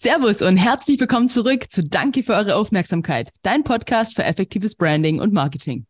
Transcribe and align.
Servus 0.00 0.42
und 0.42 0.58
herzlich 0.58 1.00
willkommen 1.00 1.28
zurück 1.28 1.72
zu 1.72 1.82
Danke 1.82 2.22
für 2.22 2.34
eure 2.34 2.54
Aufmerksamkeit, 2.54 3.30
dein 3.42 3.64
Podcast 3.64 4.14
für 4.14 4.22
effektives 4.22 4.76
Branding 4.76 5.18
und 5.18 5.32
Marketing. 5.32 5.86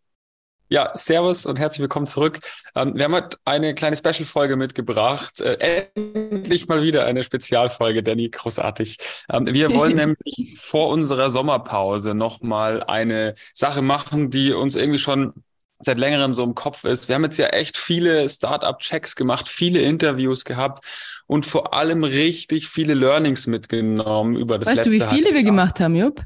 Ja, 0.70 0.92
Servus 0.94 1.44
und 1.44 1.58
herzlich 1.58 1.82
willkommen 1.82 2.06
zurück. 2.06 2.38
Ähm, 2.74 2.94
wir 2.94 3.04
haben 3.04 3.14
heute 3.14 3.36
eine 3.44 3.74
kleine 3.74 3.96
Special-Folge 3.96 4.56
mitgebracht. 4.56 5.42
Äh, 5.42 5.88
endlich 5.94 6.68
mal 6.68 6.82
wieder 6.82 7.04
eine 7.04 7.22
Spezialfolge, 7.22 8.02
Danny, 8.02 8.30
großartig. 8.30 8.96
Ähm, 9.30 9.52
wir 9.52 9.68
wollen 9.74 9.96
nämlich 9.96 10.58
vor 10.58 10.88
unserer 10.88 11.30
Sommerpause 11.30 12.14
nochmal 12.14 12.82
eine 12.84 13.34
Sache 13.52 13.82
machen, 13.82 14.30
die 14.30 14.54
uns 14.54 14.74
irgendwie 14.74 15.00
schon 15.00 15.34
seit 15.80 15.98
längerem 15.98 16.34
so 16.34 16.44
im 16.44 16.54
Kopf 16.54 16.84
ist. 16.84 17.08
Wir 17.08 17.14
haben 17.14 17.24
jetzt 17.24 17.38
ja 17.38 17.46
echt 17.48 17.78
viele 17.78 18.28
Startup-Checks 18.28 19.16
gemacht, 19.16 19.48
viele 19.48 19.80
Interviews 19.80 20.44
gehabt 20.44 20.84
und 21.26 21.46
vor 21.46 21.74
allem 21.74 22.04
richtig 22.04 22.68
viele 22.68 22.94
Learnings 22.94 23.46
mitgenommen 23.46 24.36
über 24.36 24.58
das 24.58 24.68
weißt 24.68 24.78
letzte 24.78 24.92
Weißt 24.92 25.12
du, 25.12 25.16
wie 25.16 25.22
viele 25.22 25.34
wir 25.34 25.42
gemacht 25.44 25.80
haben, 25.80 25.94
Jupp? 25.94 26.22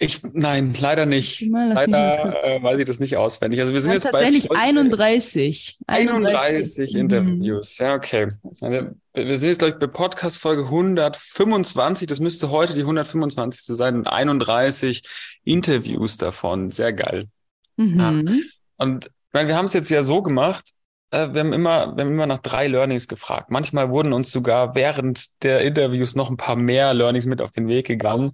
Ich, 0.00 0.22
nein, 0.32 0.74
leider 0.78 1.06
nicht. 1.06 1.40
leider 1.42 2.44
äh, 2.44 2.60
weiß 2.60 2.80
ich 2.80 2.84
das 2.84 2.98
nicht 2.98 3.16
auswendig. 3.16 3.60
Also 3.60 3.72
wir 3.72 3.80
sind 3.80 3.92
jetzt 3.92 4.02
tatsächlich 4.02 4.48
bei 4.48 4.56
31. 4.56 5.78
31, 5.86 6.36
31 6.36 6.94
Interviews. 6.96 7.78
Mhm. 7.78 7.86
Ja, 7.86 7.94
okay. 7.94 8.32
Wir, 8.60 8.94
wir 9.14 9.38
sind 9.38 9.50
jetzt, 9.50 9.58
glaube 9.58 9.74
ich, 9.74 9.78
bei 9.78 9.86
Podcast 9.86 10.38
Folge 10.38 10.64
125. 10.64 12.08
Das 12.08 12.18
müsste 12.18 12.50
heute 12.50 12.74
die 12.74 12.80
125. 12.80 13.76
sein. 13.76 13.98
Und 13.98 14.08
31 14.08 15.04
Interviews 15.44 16.16
davon. 16.16 16.72
Sehr 16.72 16.92
geil. 16.92 17.28
Mhm. 17.76 18.26
Ja. 18.28 18.34
Und 18.76 19.10
meine, 19.32 19.48
wir 19.48 19.56
haben 19.56 19.66
es 19.66 19.72
jetzt 19.72 19.90
ja 19.90 20.02
so 20.02 20.22
gemacht, 20.22 20.70
äh, 21.10 21.32
wir 21.32 21.40
haben 21.40 21.52
immer, 21.52 21.96
wir 21.96 22.04
haben 22.04 22.12
immer 22.12 22.26
nach 22.26 22.38
drei 22.38 22.68
Learnings 22.68 23.08
gefragt. 23.08 23.50
Manchmal 23.50 23.90
wurden 23.90 24.12
uns 24.12 24.30
sogar 24.30 24.74
während 24.74 25.42
der 25.42 25.62
Interviews 25.62 26.14
noch 26.14 26.30
ein 26.30 26.36
paar 26.36 26.56
mehr 26.56 26.94
Learnings 26.94 27.26
mit 27.26 27.42
auf 27.42 27.50
den 27.50 27.68
Weg 27.68 27.86
gegangen. 27.86 28.32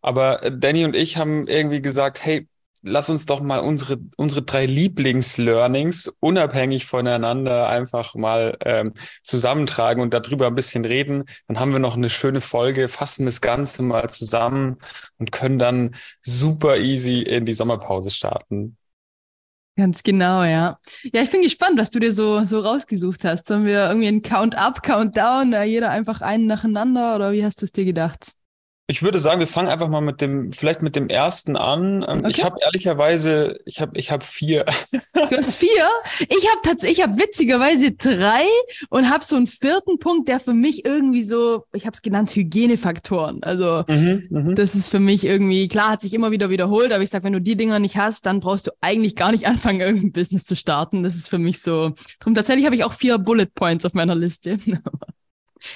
Aber 0.00 0.42
äh, 0.44 0.52
Danny 0.56 0.84
und 0.84 0.94
ich 0.94 1.16
haben 1.16 1.46
irgendwie 1.46 1.82
gesagt, 1.82 2.24
hey, 2.24 2.46
lass 2.82 3.08
uns 3.08 3.26
doch 3.26 3.40
mal 3.40 3.60
unsere, 3.60 3.98
unsere 4.16 4.42
drei 4.42 4.66
Lieblingslearnings 4.66 6.12
unabhängig 6.20 6.86
voneinander 6.86 7.68
einfach 7.68 8.14
mal 8.14 8.56
ähm, 8.64 8.92
zusammentragen 9.22 10.02
und 10.02 10.12
darüber 10.12 10.48
ein 10.48 10.54
bisschen 10.54 10.84
reden. 10.84 11.24
Dann 11.46 11.60
haben 11.60 11.72
wir 11.72 11.78
noch 11.78 11.96
eine 11.96 12.10
schöne 12.10 12.40
Folge, 12.40 12.88
fassen 12.88 13.24
das 13.24 13.40
Ganze 13.40 13.82
mal 13.82 14.10
zusammen 14.10 14.78
und 15.18 15.32
können 15.32 15.58
dann 15.58 15.94
super 16.22 16.76
easy 16.76 17.22
in 17.22 17.46
die 17.46 17.52
Sommerpause 17.52 18.10
starten. 18.10 18.76
Ganz 19.76 20.02
genau, 20.02 20.42
ja. 20.44 20.78
Ja, 21.14 21.22
ich 21.22 21.30
bin 21.30 21.40
gespannt, 21.42 21.78
was 21.78 21.90
du 21.90 21.98
dir 21.98 22.12
so, 22.12 22.44
so 22.44 22.60
rausgesucht 22.60 23.24
hast. 23.24 23.46
Sollen 23.46 23.64
wir 23.64 23.86
irgendwie 23.88 24.08
einen 24.08 24.20
Count-up, 24.22 24.82
Count-down, 24.82 25.54
jeder 25.66 25.90
einfach 25.90 26.20
einen 26.20 26.46
nacheinander 26.46 27.16
oder 27.16 27.32
wie 27.32 27.44
hast 27.44 27.62
du 27.62 27.64
es 27.64 27.72
dir 27.72 27.84
gedacht? 27.86 28.32
Ich 28.92 29.02
würde 29.02 29.18
sagen, 29.18 29.40
wir 29.40 29.46
fangen 29.46 29.70
einfach 29.70 29.88
mal 29.88 30.02
mit 30.02 30.20
dem, 30.20 30.52
vielleicht 30.52 30.82
mit 30.82 30.96
dem 30.96 31.08
ersten 31.08 31.56
an. 31.56 32.04
Ähm, 32.06 32.18
okay. 32.18 32.28
Ich 32.28 32.44
habe 32.44 32.58
ehrlicherweise, 32.62 33.58
ich 33.64 33.80
habe, 33.80 33.98
ich 33.98 34.10
habe 34.10 34.22
vier. 34.22 34.66
Du 35.30 35.36
hast 35.38 35.54
vier? 35.54 35.88
Ich 36.20 36.50
habe 36.50 36.60
tatsächlich, 36.62 36.98
ich 36.98 37.02
habe 37.02 37.16
witzigerweise 37.16 37.92
drei 37.92 38.44
und 38.90 39.08
habe 39.08 39.24
so 39.24 39.36
einen 39.36 39.46
vierten 39.46 39.98
Punkt, 39.98 40.28
der 40.28 40.40
für 40.40 40.52
mich 40.52 40.84
irgendwie 40.84 41.24
so, 41.24 41.64
ich 41.72 41.86
habe 41.86 41.94
es 41.94 42.02
genannt 42.02 42.34
Hygienefaktoren. 42.34 43.42
Also 43.42 43.84
mhm, 43.88 44.26
mhm, 44.28 44.54
das 44.56 44.74
ist 44.74 44.90
für 44.90 44.98
mich 44.98 45.24
irgendwie 45.24 45.68
klar, 45.68 45.90
hat 45.90 46.02
sich 46.02 46.12
immer 46.12 46.32
wieder 46.32 46.50
wiederholt, 46.50 46.92
aber 46.92 47.02
ich 47.02 47.08
sag, 47.08 47.22
wenn 47.24 47.32
du 47.32 47.40
die 47.40 47.56
Dinger 47.56 47.78
nicht 47.78 47.96
hast, 47.96 48.26
dann 48.26 48.40
brauchst 48.40 48.66
du 48.66 48.72
eigentlich 48.82 49.16
gar 49.16 49.32
nicht 49.32 49.46
anfangen, 49.46 49.80
irgendein 49.80 50.12
Business 50.12 50.44
zu 50.44 50.54
starten. 50.54 51.02
Das 51.02 51.14
ist 51.14 51.30
für 51.30 51.38
mich 51.38 51.62
so. 51.62 51.94
Drum 52.20 52.34
tatsächlich 52.34 52.66
habe 52.66 52.76
ich 52.76 52.84
auch 52.84 52.92
vier 52.92 53.16
Bullet 53.16 53.46
Points 53.54 53.86
auf 53.86 53.94
meiner 53.94 54.14
Liste. 54.14 54.58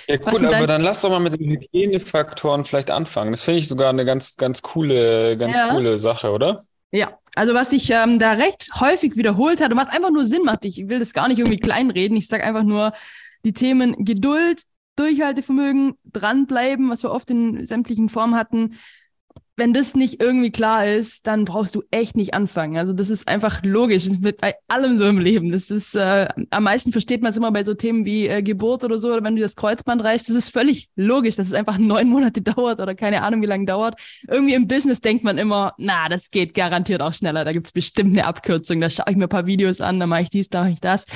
Ja, 0.08 0.16
cool, 0.26 0.46
aber 0.46 0.66
dann 0.66 0.82
lass 0.82 1.02
doch 1.02 1.10
mal 1.10 1.20
mit 1.20 1.38
den 1.38 1.50
Hygienefaktoren 1.50 2.64
vielleicht 2.64 2.90
anfangen. 2.90 3.30
Das 3.30 3.42
finde 3.42 3.60
ich 3.60 3.68
sogar 3.68 3.90
eine 3.90 4.04
ganz, 4.04 4.36
ganz 4.36 4.62
coole, 4.62 5.36
ganz 5.36 5.58
ja. 5.58 5.70
coole 5.70 5.98
Sache, 5.98 6.30
oder? 6.30 6.62
Ja, 6.92 7.18
also 7.34 7.54
was 7.54 7.70
sich 7.70 7.90
ähm, 7.90 8.18
da 8.18 8.32
recht 8.32 8.70
häufig 8.80 9.16
wiederholt 9.16 9.60
hat 9.60 9.70
und 9.70 9.78
was 9.78 9.88
einfach 9.88 10.10
nur 10.10 10.24
Sinn 10.24 10.44
macht, 10.44 10.64
ich 10.64 10.88
will 10.88 10.98
das 10.98 11.12
gar 11.12 11.28
nicht 11.28 11.38
irgendwie 11.38 11.58
kleinreden, 11.58 12.16
ich 12.16 12.28
sage 12.28 12.44
einfach 12.44 12.62
nur 12.62 12.92
die 13.44 13.52
Themen 13.52 14.04
Geduld, 14.04 14.62
Durchhaltevermögen, 14.96 15.94
dranbleiben, 16.04 16.88
was 16.88 17.02
wir 17.02 17.10
oft 17.10 17.30
in 17.30 17.66
sämtlichen 17.66 18.08
Formen 18.08 18.34
hatten, 18.34 18.78
wenn 19.56 19.72
das 19.72 19.94
nicht 19.94 20.22
irgendwie 20.22 20.50
klar 20.50 20.86
ist, 20.86 21.26
dann 21.26 21.46
brauchst 21.46 21.74
du 21.74 21.82
echt 21.90 22.14
nicht 22.14 22.34
anfangen. 22.34 22.76
Also 22.76 22.92
das 22.92 23.08
ist 23.08 23.26
einfach 23.26 23.62
logisch. 23.62 24.04
Das 24.04 24.14
ist 24.14 24.22
mit 24.22 24.40
bei 24.40 24.54
allem 24.68 24.98
so 24.98 25.06
im 25.06 25.18
Leben. 25.18 25.50
Das 25.50 25.70
ist 25.70 25.94
äh, 25.94 26.28
am 26.50 26.64
meisten 26.64 26.92
versteht 26.92 27.22
man 27.22 27.30
es 27.30 27.38
immer 27.38 27.50
bei 27.50 27.64
so 27.64 27.72
Themen 27.72 28.04
wie 28.04 28.28
äh, 28.28 28.42
Geburt 28.42 28.84
oder 28.84 28.98
so, 28.98 29.12
oder 29.12 29.24
wenn 29.24 29.34
du 29.34 29.42
das 29.42 29.56
Kreuzband 29.56 30.04
reißt. 30.04 30.28
Das 30.28 30.36
ist 30.36 30.50
völlig 30.50 30.90
logisch, 30.94 31.36
dass 31.36 31.46
es 31.46 31.54
einfach 31.54 31.78
neun 31.78 32.08
Monate 32.10 32.42
dauert 32.42 32.80
oder 32.80 32.94
keine 32.94 33.22
Ahnung, 33.22 33.40
wie 33.40 33.46
lange 33.46 33.64
dauert. 33.64 33.98
Irgendwie 34.28 34.54
im 34.54 34.68
Business 34.68 35.00
denkt 35.00 35.24
man 35.24 35.38
immer, 35.38 35.72
na, 35.78 36.08
das 36.10 36.30
geht 36.30 36.52
garantiert 36.52 37.00
auch 37.00 37.14
schneller. 37.14 37.44
Da 37.44 37.52
gibt's 37.52 37.72
bestimmt 37.72 38.16
eine 38.16 38.26
Abkürzung. 38.26 38.80
Da 38.80 38.90
schaue 38.90 39.06
ich 39.10 39.16
mir 39.16 39.24
ein 39.24 39.30
paar 39.30 39.46
Videos 39.46 39.80
an, 39.80 39.98
dann 39.98 40.10
mache 40.10 40.22
ich 40.22 40.30
dies, 40.30 40.50
da 40.50 40.62
mache 40.62 40.72
ich 40.72 40.80
das 40.80 41.06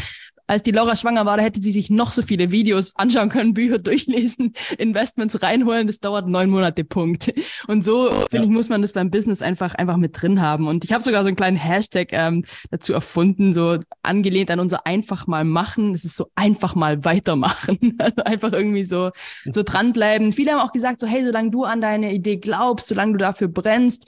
als 0.51 0.65
die 0.65 0.73
Laura 0.73 0.97
schwanger 0.97 1.27
war, 1.27 1.37
da 1.37 1.45
hätte 1.45 1.63
sie 1.63 1.71
sich 1.71 1.91
noch 1.91 2.11
so 2.11 2.23
viele 2.23 2.51
Videos 2.51 2.97
anschauen 2.97 3.29
können, 3.29 3.55
Bücher 3.55 3.79
durchlesen, 3.79 4.53
Investments 4.79 5.41
reinholen. 5.43 5.87
Das 5.87 6.01
dauert 6.01 6.27
neun 6.27 6.51
Monate, 6.51 6.83
Punkt. 6.83 7.33
Und 7.69 7.85
so, 7.85 8.11
ja. 8.11 8.17
finde 8.29 8.47
ich, 8.47 8.51
muss 8.51 8.69
man 8.69 8.83
das 8.83 8.93
beim 8.93 9.13
Business 9.13 9.43
einfach, 9.43 9.77
einfach 9.77 9.97
mit 9.97 10.21
drin 10.21 10.41
haben. 10.41 10.67
Und 10.67 10.83
ich 10.83 10.93
habe 10.93 11.05
sogar 11.05 11.23
so 11.23 11.29
einen 11.29 11.37
kleinen 11.37 11.57
Hashtag 11.57 12.09
ähm, 12.11 12.45
dazu 12.73 12.93
erfunden, 12.93 13.55
so 13.55 13.79
angelehnt 14.03 14.51
an 14.51 14.59
unser 14.59 14.87
einfach 14.89 15.29
mal 15.29 15.45
machen. 15.45 15.93
Das 15.93 16.05
ist 16.05 16.17
so 16.17 16.27
einfach 16.35 16.75
mal 16.75 17.05
weitermachen. 17.05 17.79
Also 18.01 18.23
einfach 18.25 18.53
irgendwie 18.53 18.87
so, 18.87 19.11
so 19.45 19.63
dranbleiben. 19.63 20.33
Viele 20.33 20.53
haben 20.53 20.67
auch 20.67 20.73
gesagt, 20.73 21.01
so, 21.01 21.07
hey, 21.07 21.25
solange 21.25 21.51
du 21.51 21.65
an 21.65 21.81
deine 21.81 22.13
Idee 22.15 22.39
glaubst, 22.39 22.89
solange 22.89 23.13
du 23.13 23.19
dafür 23.19 23.49
brennst, 23.49 24.07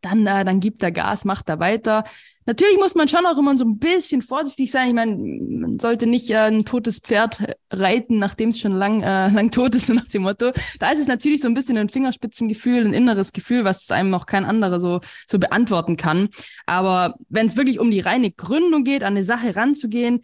dann, 0.00 0.26
äh, 0.26 0.44
dann 0.44 0.60
gibt 0.60 0.82
er 0.82 0.92
Gas, 0.92 1.24
macht 1.24 1.48
da 1.48 1.58
weiter. 1.58 2.04
Natürlich 2.48 2.78
muss 2.78 2.94
man 2.94 3.08
schon 3.08 3.26
auch 3.26 3.38
immer 3.38 3.56
so 3.56 3.64
ein 3.64 3.78
bisschen 3.78 4.22
vorsichtig 4.22 4.70
sein. 4.70 4.88
Ich 4.88 4.94
meine, 4.94 5.16
man 5.16 5.80
sollte 5.80 6.06
nicht 6.06 6.30
äh, 6.30 6.36
ein 6.36 6.64
totes 6.64 7.00
Pferd 7.00 7.42
reiten, 7.70 8.18
nachdem 8.18 8.50
es 8.50 8.60
schon 8.60 8.72
lang, 8.72 9.02
äh, 9.02 9.28
lang 9.34 9.50
tot 9.50 9.74
ist, 9.74 9.88
nach 9.88 10.06
dem 10.06 10.22
Motto. 10.22 10.52
Da 10.78 10.90
ist 10.90 11.00
es 11.00 11.08
natürlich 11.08 11.40
so 11.42 11.48
ein 11.48 11.54
bisschen 11.54 11.76
ein 11.76 11.88
Fingerspitzengefühl, 11.88 12.86
ein 12.86 12.94
inneres 12.94 13.32
Gefühl, 13.32 13.64
was 13.64 13.90
einem 13.90 14.10
noch 14.10 14.26
kein 14.26 14.44
anderer 14.44 14.78
so, 14.78 15.00
so 15.28 15.38
beantworten 15.40 15.96
kann. 15.96 16.28
Aber 16.66 17.16
wenn 17.28 17.48
es 17.48 17.56
wirklich 17.56 17.80
um 17.80 17.90
die 17.90 18.00
reine 18.00 18.30
Gründung 18.30 18.84
geht, 18.84 19.02
an 19.02 19.14
eine 19.14 19.24
Sache 19.24 19.56
ranzugehen, 19.56 20.22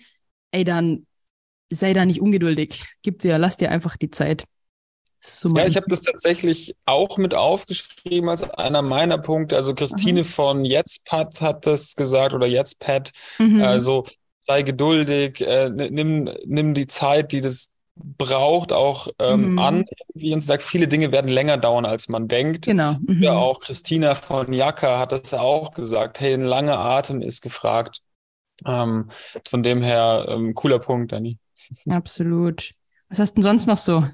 ey, 0.53 0.63
dann 0.65 1.07
sei 1.71 1.93
da 1.93 2.05
nicht 2.05 2.21
ungeduldig. 2.21 2.85
Gib 3.03 3.19
dir, 3.19 3.39
lass 3.39 3.57
dir 3.57 3.71
einfach 3.71 3.97
die 3.97 4.11
Zeit. 4.11 4.45
So 5.25 5.51
ja, 5.55 5.67
ich 5.67 5.77
habe 5.77 5.87
das 5.89 6.03
tatsächlich 6.03 6.75
auch 6.85 7.17
mit 7.17 7.33
aufgeschrieben 7.33 8.29
als 8.29 8.49
einer 8.51 8.83
meiner 8.83 9.19
Punkte. 9.19 9.57
Also 9.57 9.73
Christine 9.75 10.21
Aha. 10.21 10.29
von 10.29 10.65
Jetztpad 10.65 11.41
hat 11.41 11.67
das 11.67 11.95
gesagt 11.95 12.35
oder 12.35 12.47
Jetztpad. 12.47 13.13
Mhm. 13.39 13.63
Also 13.63 14.05
sei 14.41 14.63
geduldig, 14.63 15.41
äh, 15.41 15.71
nimm, 15.71 16.29
nimm 16.45 16.75
die 16.75 16.89
Zeit, 16.89 17.31
die 17.31 17.41
das 17.41 17.71
braucht, 17.95 18.73
auch 18.73 19.09
ähm, 19.21 19.53
mhm. 19.53 19.59
an. 19.59 19.85
Wie 20.15 20.35
uns 20.35 20.47
sagt, 20.47 20.63
viele 20.63 20.89
Dinge 20.89 21.13
werden 21.13 21.31
länger 21.31 21.57
dauern, 21.57 21.85
als 21.85 22.09
man 22.09 22.27
denkt. 22.27 22.65
Genau. 22.65 22.97
Mhm. 23.07 23.23
Ja, 23.23 23.35
auch 23.35 23.61
Christina 23.61 24.17
von 24.17 24.53
Jacka 24.53 24.99
hat 24.99 25.13
das 25.13 25.35
auch 25.35 25.73
gesagt. 25.73 26.19
Hey, 26.19 26.35
ein 26.35 26.43
langer 26.45 26.79
Atem 26.79 27.23
ist 27.23 27.43
gefragt. 27.43 28.01
Ähm, 28.67 29.11
von 29.49 29.63
dem 29.63 29.83
her, 29.83 30.27
ähm, 30.29 30.55
cooler 30.55 30.81
Punkt, 30.81 31.13
Danny. 31.13 31.39
Absolut. 31.89 32.73
Was 33.09 33.21
hast 33.21 33.33
du 33.33 33.35
denn 33.37 33.43
sonst 33.45 33.67
noch 33.67 33.79
so? 33.79 34.05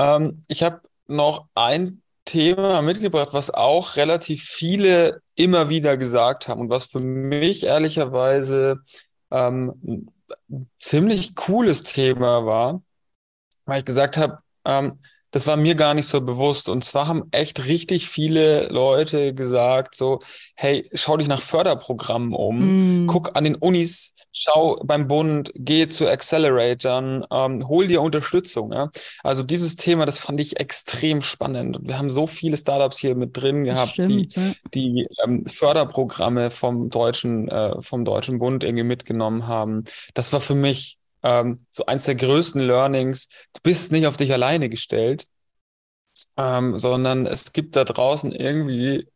Ähm, 0.00 0.38
ich 0.48 0.62
habe 0.62 0.80
noch 1.08 1.46
ein 1.54 2.02
Thema 2.24 2.80
mitgebracht, 2.80 3.30
was 3.32 3.50
auch 3.52 3.96
relativ 3.96 4.44
viele 4.44 5.20
immer 5.34 5.68
wieder 5.68 5.96
gesagt 5.98 6.48
haben 6.48 6.62
und 6.62 6.70
was 6.70 6.84
für 6.84 7.00
mich 7.00 7.64
ehrlicherweise 7.64 8.80
ähm, 9.30 10.08
ein 10.48 10.70
ziemlich 10.78 11.34
cooles 11.34 11.82
Thema 11.82 12.46
war, 12.46 12.82
weil 13.66 13.80
ich 13.80 13.84
gesagt 13.84 14.16
habe, 14.16 14.38
ähm, 14.64 15.00
das 15.30 15.46
war 15.46 15.56
mir 15.56 15.74
gar 15.74 15.94
nicht 15.94 16.06
so 16.06 16.20
bewusst. 16.20 16.68
Und 16.68 16.84
zwar 16.84 17.08
haben 17.08 17.24
echt 17.30 17.64
richtig 17.66 18.08
viele 18.08 18.68
Leute 18.68 19.34
gesagt, 19.34 19.94
so, 19.94 20.18
hey, 20.54 20.88
schau 20.94 21.16
dich 21.16 21.28
nach 21.28 21.40
Förderprogrammen 21.40 22.34
um, 22.34 23.04
mm. 23.04 23.06
guck 23.06 23.36
an 23.36 23.44
den 23.44 23.54
Unis, 23.54 24.14
schau 24.32 24.76
beim 24.84 25.08
Bund, 25.08 25.52
geh 25.54 25.88
zu 25.88 26.08
Acceleratoren, 26.08 27.24
ähm, 27.30 27.66
hol 27.68 27.86
dir 27.86 28.02
Unterstützung. 28.02 28.72
Ja? 28.72 28.90
Also 29.22 29.42
dieses 29.42 29.76
Thema, 29.76 30.06
das 30.06 30.18
fand 30.18 30.40
ich 30.40 30.58
extrem 30.58 31.22
spannend. 31.22 31.78
Wir 31.82 31.98
haben 31.98 32.10
so 32.10 32.26
viele 32.26 32.56
Startups 32.56 32.98
hier 32.98 33.14
mit 33.14 33.36
drin 33.36 33.64
gehabt, 33.64 33.92
Stimmt, 33.92 34.08
die 34.10 34.28
ja. 34.34 34.52
die 34.74 35.08
ähm, 35.24 35.46
Förderprogramme 35.46 36.50
vom 36.50 36.90
deutschen, 36.90 37.48
äh, 37.48 37.80
vom 37.82 38.04
deutschen 38.04 38.38
Bund 38.38 38.64
irgendwie 38.64 38.84
mitgenommen 38.84 39.46
haben. 39.46 39.84
Das 40.14 40.32
war 40.32 40.40
für 40.40 40.54
mich 40.54 40.99
ähm, 41.22 41.58
so 41.70 41.86
eins 41.86 42.04
der 42.04 42.14
größten 42.14 42.60
Learnings. 42.62 43.28
Du 43.52 43.60
bist 43.62 43.92
nicht 43.92 44.06
auf 44.06 44.16
dich 44.16 44.32
alleine 44.32 44.68
gestellt, 44.68 45.26
ähm, 46.36 46.78
sondern 46.78 47.26
es 47.26 47.52
gibt 47.52 47.76
da 47.76 47.84
draußen 47.84 48.32
irgendwie 48.32 49.08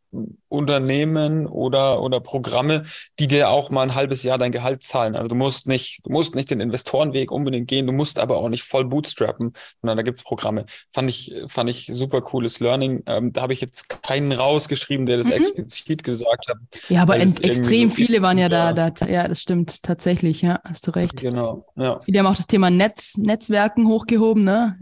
Unternehmen 0.49 1.47
oder, 1.47 2.01
oder 2.03 2.21
Programme, 2.21 2.85
die 3.19 3.27
dir 3.27 3.51
auch 3.51 3.71
mal 3.71 3.83
ein 3.83 3.95
halbes 3.95 4.23
Jahr 4.23 4.39
dein 4.39 4.53
Gehalt 4.53 4.83
zahlen. 4.83 5.17
Also 5.17 5.29
du 5.29 5.35
musst 5.35 5.67
nicht, 5.67 6.01
du 6.05 6.13
musst 6.13 6.35
nicht 6.35 6.51
den 6.51 6.61
Investorenweg 6.61 7.33
unbedingt 7.33 7.69
gehen, 7.69 7.87
du 7.87 7.93
musst 7.93 8.19
aber 8.19 8.39
auch 8.39 8.49
nicht 8.49 8.63
voll 8.63 8.85
bootstrappen, 8.85 9.53
sondern 9.81 9.97
da 9.97 10.03
gibt's 10.03 10.23
Programme. 10.23 10.67
Fand 10.93 11.11
ich, 11.11 11.35
fand 11.49 11.71
ich 11.71 11.91
super 11.93 12.21
cooles 12.21 12.61
Learning. 12.61 13.03
Ähm, 13.07 13.33
da 13.33 13.43
habe 13.43 13.53
ich 13.53 13.61
jetzt 13.61 14.03
keinen 14.03 14.33
rausgeschrieben, 14.33 15.07
der 15.07 15.17
das 15.17 15.27
mhm. 15.29 15.35
explizit 15.35 16.05
gesagt 16.05 16.49
hat. 16.49 16.59
Ja, 16.89 17.03
aber 17.03 17.19
extrem 17.19 17.91
so 17.91 17.97
viele 17.97 18.23
waren 18.23 18.39
ja 18.39 18.49
da, 18.49 18.73
da, 18.73 18.93
ja, 19.07 19.27
das 19.27 19.41
stimmt 19.41 19.83
tatsächlich, 19.83 20.43
ja, 20.43 20.61
hast 20.65 20.87
du 20.87 20.93
recht. 20.93 21.17
Genau, 21.17 21.67
ja. 21.77 22.01
Viele 22.01 22.21
haben 22.21 22.27
auch 22.27 22.37
das 22.37 22.47
Thema 22.47 22.71
Netz, 22.71 23.17
Netzwerken 23.17 23.89
hochgehoben, 23.89 24.45
ne? 24.45 24.79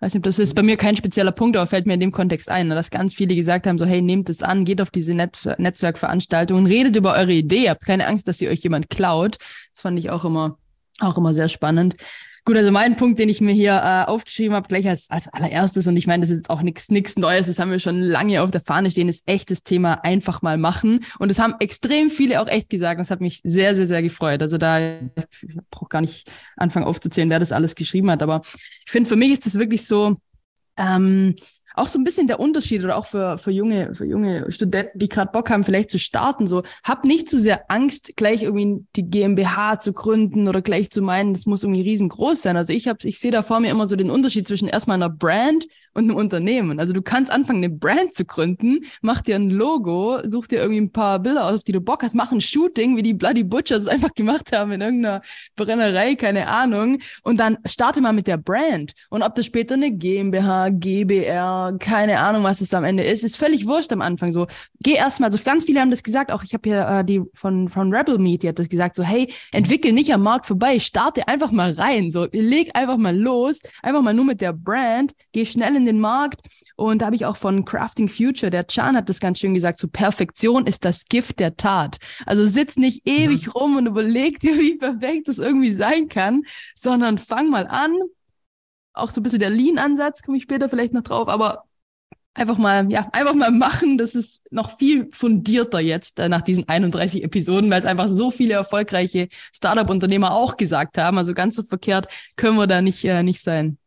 Weiß 0.00 0.14
nicht, 0.14 0.26
das 0.26 0.38
ist 0.38 0.54
bei 0.54 0.62
mir 0.62 0.76
kein 0.76 0.96
spezieller 0.96 1.32
Punkt, 1.32 1.56
aber 1.56 1.66
fällt 1.66 1.86
mir 1.86 1.94
in 1.94 2.00
dem 2.00 2.12
Kontext 2.12 2.50
ein, 2.50 2.68
ne, 2.68 2.74
dass 2.74 2.90
ganz 2.90 3.14
viele 3.14 3.34
gesagt 3.34 3.66
haben, 3.66 3.78
so, 3.78 3.86
hey, 3.86 4.00
nehmt 4.00 4.28
es 4.30 4.42
an, 4.42 4.64
geht 4.64 4.80
auf 4.80 4.90
diese 4.90 5.14
Net 5.14 5.38
Netzwerkveranstaltungen, 5.58 6.66
redet 6.66 6.96
über 6.96 7.14
eure 7.14 7.32
Idee, 7.32 7.68
habt 7.68 7.84
keine 7.84 8.06
Angst, 8.06 8.28
dass 8.28 8.40
ihr 8.40 8.50
euch 8.50 8.62
jemand 8.62 8.90
klaut. 8.90 9.38
Das 9.74 9.82
fand 9.82 9.98
ich 9.98 10.10
auch 10.10 10.24
immer, 10.24 10.58
auch 11.00 11.18
immer 11.18 11.34
sehr 11.34 11.48
spannend. 11.48 11.96
Gut, 12.48 12.56
also 12.56 12.72
mein 12.72 12.96
Punkt, 12.96 13.18
den 13.18 13.28
ich 13.28 13.42
mir 13.42 13.52
hier 13.52 13.74
äh, 13.74 14.10
aufgeschrieben 14.10 14.54
habe, 14.54 14.68
gleich 14.68 14.88
als, 14.88 15.10
als 15.10 15.28
allererstes, 15.28 15.86
und 15.86 15.98
ich 15.98 16.06
meine, 16.06 16.22
das 16.22 16.30
ist 16.30 16.38
jetzt 16.38 16.48
auch 16.48 16.62
nichts 16.62 17.18
Neues, 17.18 17.46
das 17.46 17.58
haben 17.58 17.70
wir 17.70 17.78
schon 17.78 18.00
lange 18.00 18.40
auf 18.40 18.50
der 18.50 18.62
Fahne 18.62 18.90
stehen, 18.90 19.10
ist 19.10 19.28
echtes 19.28 19.64
Thema 19.64 20.02
einfach 20.02 20.40
mal 20.40 20.56
machen. 20.56 21.04
Und 21.18 21.30
das 21.30 21.40
haben 21.40 21.56
extrem 21.60 22.08
viele 22.08 22.40
auch 22.40 22.48
echt 22.48 22.70
gesagt. 22.70 22.96
Und 22.96 23.02
das 23.02 23.10
hat 23.10 23.20
mich 23.20 23.42
sehr, 23.44 23.74
sehr, 23.74 23.86
sehr 23.86 24.00
gefreut. 24.00 24.40
Also 24.40 24.56
da 24.56 24.80
ich 24.80 25.58
brauche 25.70 25.90
gar 25.90 26.00
nicht 26.00 26.32
anfangen 26.56 26.86
aufzuzählen, 26.86 27.28
wer 27.28 27.38
das 27.38 27.52
alles 27.52 27.74
geschrieben 27.74 28.10
hat. 28.10 28.22
Aber 28.22 28.40
ich 28.86 28.90
finde, 28.90 29.10
für 29.10 29.16
mich 29.16 29.32
ist 29.32 29.44
das 29.44 29.58
wirklich 29.58 29.86
so, 29.86 30.16
ähm, 30.78 31.34
auch 31.78 31.88
so 31.88 31.98
ein 31.98 32.04
bisschen 32.04 32.26
der 32.26 32.40
Unterschied 32.40 32.84
oder 32.84 32.96
auch 32.96 33.06
für, 33.06 33.38
für 33.38 33.50
junge, 33.50 33.94
für 33.94 34.04
junge 34.04 34.50
Studenten, 34.50 34.98
die 34.98 35.08
gerade 35.08 35.32
Bock 35.32 35.50
haben, 35.50 35.64
vielleicht 35.64 35.90
zu 35.90 35.98
starten, 35.98 36.46
so, 36.46 36.62
hab 36.84 37.04
nicht 37.04 37.28
zu 37.28 37.38
sehr 37.38 37.70
Angst, 37.70 38.16
gleich 38.16 38.42
irgendwie 38.42 38.84
die 38.96 39.08
GmbH 39.08 39.80
zu 39.80 39.92
gründen 39.92 40.48
oder 40.48 40.62
gleich 40.62 40.90
zu 40.90 41.02
meinen, 41.02 41.34
das 41.34 41.46
muss 41.46 41.62
irgendwie 41.62 41.82
riesengroß 41.82 42.42
sein. 42.42 42.56
Also 42.56 42.72
ich 42.72 42.88
habe, 42.88 42.98
ich 43.02 43.18
sehe 43.18 43.30
da 43.30 43.42
vor 43.42 43.60
mir 43.60 43.70
immer 43.70 43.88
so 43.88 43.96
den 43.96 44.10
Unterschied 44.10 44.46
zwischen 44.46 44.68
erstmal 44.68 44.96
einer 44.96 45.10
Brand 45.10 45.66
und 45.98 46.04
einem 46.04 46.16
Unternehmen. 46.16 46.78
Also 46.78 46.92
du 46.92 47.02
kannst 47.02 47.30
anfangen, 47.30 47.64
eine 47.64 47.74
Brand 47.74 48.14
zu 48.14 48.24
gründen, 48.24 48.84
mach 49.02 49.20
dir 49.20 49.34
ein 49.34 49.50
Logo, 49.50 50.20
such 50.24 50.46
dir 50.46 50.58
irgendwie 50.60 50.80
ein 50.80 50.92
paar 50.92 51.18
Bilder 51.18 51.46
aus, 51.46 51.56
auf 51.56 51.64
die 51.64 51.72
du 51.72 51.80
Bock 51.80 52.04
hast, 52.04 52.14
mach 52.14 52.30
ein 52.30 52.40
Shooting, 52.40 52.96
wie 52.96 53.02
die 53.02 53.14
Bloody 53.14 53.42
Butchers 53.42 53.82
es 53.82 53.88
einfach 53.88 54.14
gemacht 54.14 54.52
haben 54.52 54.70
in 54.72 54.80
irgendeiner 54.80 55.22
Brennerei, 55.56 56.14
keine 56.14 56.46
Ahnung. 56.46 57.00
Und 57.24 57.40
dann 57.40 57.58
starte 57.66 58.00
mal 58.00 58.12
mit 58.12 58.28
der 58.28 58.36
Brand. 58.36 58.92
Und 59.10 59.22
ob 59.22 59.34
das 59.34 59.46
später 59.46 59.74
eine 59.74 59.90
GmbH, 59.90 60.68
GBR, 60.70 61.76
keine 61.80 62.20
Ahnung, 62.20 62.44
was 62.44 62.60
es 62.60 62.72
am 62.72 62.84
Ende 62.84 63.02
ist, 63.02 63.24
ist 63.24 63.36
völlig 63.36 63.66
wurscht 63.66 63.92
am 63.92 64.00
Anfang 64.00 64.30
so. 64.30 64.46
Geh 64.80 64.94
erstmal, 64.94 65.32
so 65.32 65.38
ganz 65.42 65.64
viele 65.64 65.80
haben 65.80 65.90
das 65.90 66.04
gesagt, 66.04 66.30
auch 66.30 66.44
ich 66.44 66.54
habe 66.54 66.68
hier 66.68 66.88
äh, 66.88 67.04
die 67.04 67.22
von, 67.34 67.68
von 67.68 67.92
Rebel 67.92 68.18
Meet, 68.18 68.44
die 68.44 68.48
hat 68.48 68.60
das 68.60 68.68
gesagt, 68.68 68.94
so 68.94 69.02
hey, 69.02 69.32
entwickel 69.52 69.92
nicht 69.92 70.14
am 70.14 70.22
Markt 70.22 70.46
vorbei, 70.46 70.78
starte 70.78 71.26
einfach 71.26 71.50
mal 71.50 71.72
rein, 71.72 72.12
so 72.12 72.28
leg 72.30 72.70
einfach 72.74 72.98
mal 72.98 73.16
los, 73.16 73.62
einfach 73.82 74.02
mal 74.02 74.14
nur 74.14 74.26
mit 74.26 74.40
der 74.40 74.52
Brand, 74.52 75.12
geh 75.32 75.44
schnell 75.44 75.74
in 75.74 75.87
den 75.88 76.00
Markt. 76.00 76.40
Und 76.76 77.02
da 77.02 77.06
habe 77.06 77.16
ich 77.16 77.26
auch 77.26 77.36
von 77.36 77.64
Crafting 77.64 78.08
Future, 78.08 78.50
der 78.50 78.66
Chan 78.66 78.96
hat 78.96 79.08
das 79.08 79.20
ganz 79.20 79.38
schön 79.38 79.54
gesagt, 79.54 79.78
so 79.78 79.88
Perfektion 79.88 80.66
ist 80.66 80.84
das 80.84 81.06
Gift 81.06 81.40
der 81.40 81.56
Tat. 81.56 81.98
Also 82.26 82.46
sitz 82.46 82.76
nicht 82.76 83.06
ewig 83.06 83.46
mhm. 83.46 83.52
rum 83.52 83.76
und 83.76 83.86
überleg 83.86 84.40
dir, 84.40 84.58
wie 84.58 84.76
perfekt 84.76 85.28
das 85.28 85.38
irgendwie 85.38 85.72
sein 85.72 86.08
kann, 86.08 86.44
sondern 86.74 87.18
fang 87.18 87.50
mal 87.50 87.66
an. 87.66 87.94
Auch 88.92 89.10
so 89.10 89.20
ein 89.20 89.24
bisschen 89.24 89.40
der 89.40 89.50
Lean-Ansatz, 89.50 90.22
komme 90.22 90.36
ich 90.38 90.42
später 90.42 90.68
vielleicht 90.68 90.92
noch 90.92 91.02
drauf, 91.02 91.28
aber 91.28 91.64
einfach 92.38 92.58
mal, 92.58 92.90
ja, 92.90 93.08
einfach 93.12 93.34
mal 93.34 93.50
machen. 93.50 93.98
Das 93.98 94.14
ist 94.14 94.42
noch 94.50 94.78
viel 94.78 95.08
fundierter 95.12 95.80
jetzt 95.80 96.18
äh, 96.18 96.28
nach 96.28 96.42
diesen 96.42 96.68
31 96.68 97.24
Episoden, 97.24 97.70
weil 97.70 97.80
es 97.80 97.86
einfach 97.86 98.08
so 98.08 98.30
viele 98.30 98.54
erfolgreiche 98.54 99.28
Startup-Unternehmer 99.52 100.32
auch 100.32 100.56
gesagt 100.56 100.98
haben. 100.98 101.18
Also 101.18 101.34
ganz 101.34 101.56
so 101.56 101.62
verkehrt 101.62 102.08
können 102.36 102.56
wir 102.56 102.66
da 102.66 102.80
nicht, 102.80 103.04
äh, 103.04 103.22
nicht 103.22 103.42
sein. 103.42 103.78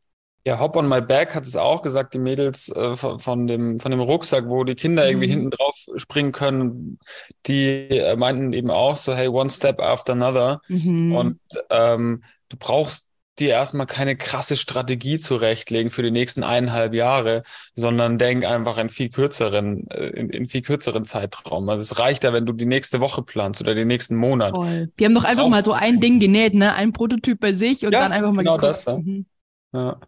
Ja, 0.46 0.60
Hop 0.60 0.76
on 0.76 0.90
My 0.90 1.02
Back 1.02 1.36
hat 1.36 1.46
es 1.46 1.56
auch 1.56 1.84
gesagt, 1.84 2.14
die 2.16 2.20
Mädels 2.20 2.70
äh, 2.70 2.96
von, 2.96 3.20
von, 3.20 3.48
dem, 3.48 3.80
von 3.80 3.92
dem 3.92 4.00
Rucksack, 4.00 4.46
wo 4.48 4.64
die 4.64 4.76
Kinder 4.76 5.08
irgendwie 5.08 5.28
mhm. 5.28 5.32
hinten 5.32 5.50
drauf 5.52 5.76
springen 5.98 6.32
können, 6.32 6.98
die 7.46 7.90
äh, 7.90 8.16
meinten 8.16 8.52
eben 8.54 8.72
auch 8.72 8.98
so, 8.98 9.14
hey, 9.14 9.28
one 9.28 9.52
step 9.52 9.80
after 9.80 10.14
another. 10.14 10.62
Mhm. 10.68 11.16
Und 11.16 11.40
ähm, 11.70 12.24
du 12.50 12.58
brauchst 12.58 13.08
dir 13.40 13.50
erstmal 13.50 13.86
keine 13.86 14.16
krasse 14.16 14.56
Strategie 14.56 15.20
zurechtlegen 15.20 15.92
für 15.92 16.04
die 16.04 16.12
nächsten 16.12 16.44
eineinhalb 16.44 16.94
Jahre, 16.94 17.44
sondern 17.76 18.18
denk 18.18 18.46
einfach 18.46 18.78
in 18.78 18.90
viel 18.90 19.10
kürzeren, 19.10 19.88
äh, 19.90 20.08
in, 20.08 20.30
in 20.30 20.48
viel 20.48 20.62
kürzeren 20.62 21.06
Zeitraum. 21.06 21.70
Also 21.70 21.82
es 21.82 22.00
reicht 22.00 22.24
ja, 22.24 22.34
wenn 22.34 22.46
du 22.46 22.54
die 22.54 22.66
nächste 22.66 23.00
Woche 23.00 23.22
planst 23.22 23.62
oder 23.62 23.76
den 23.76 23.88
nächsten 23.88 24.16
Monat. 24.16 24.56
Voll. 24.56 24.92
Die 25.00 25.06
haben 25.06 25.16
doch 25.16 25.24
einfach 25.24 25.48
mal 25.48 25.64
so 25.64 25.74
ein 25.74 26.00
Ding 26.00 26.20
genäht, 26.20 26.54
ne? 26.54 26.74
Ein 26.74 26.94
Prototyp 26.94 27.40
bei 27.40 27.54
sich 27.54 27.86
und 27.86 27.94
ja, 27.94 28.02
dann 28.02 28.12
einfach 28.12 28.32
mal 28.32 28.44
genau 28.44 28.58
geguckt. 28.58 28.76
das. 28.76 28.86
Ja. 28.86 28.98
Mhm. 28.98 29.26
Ja, 29.74 30.02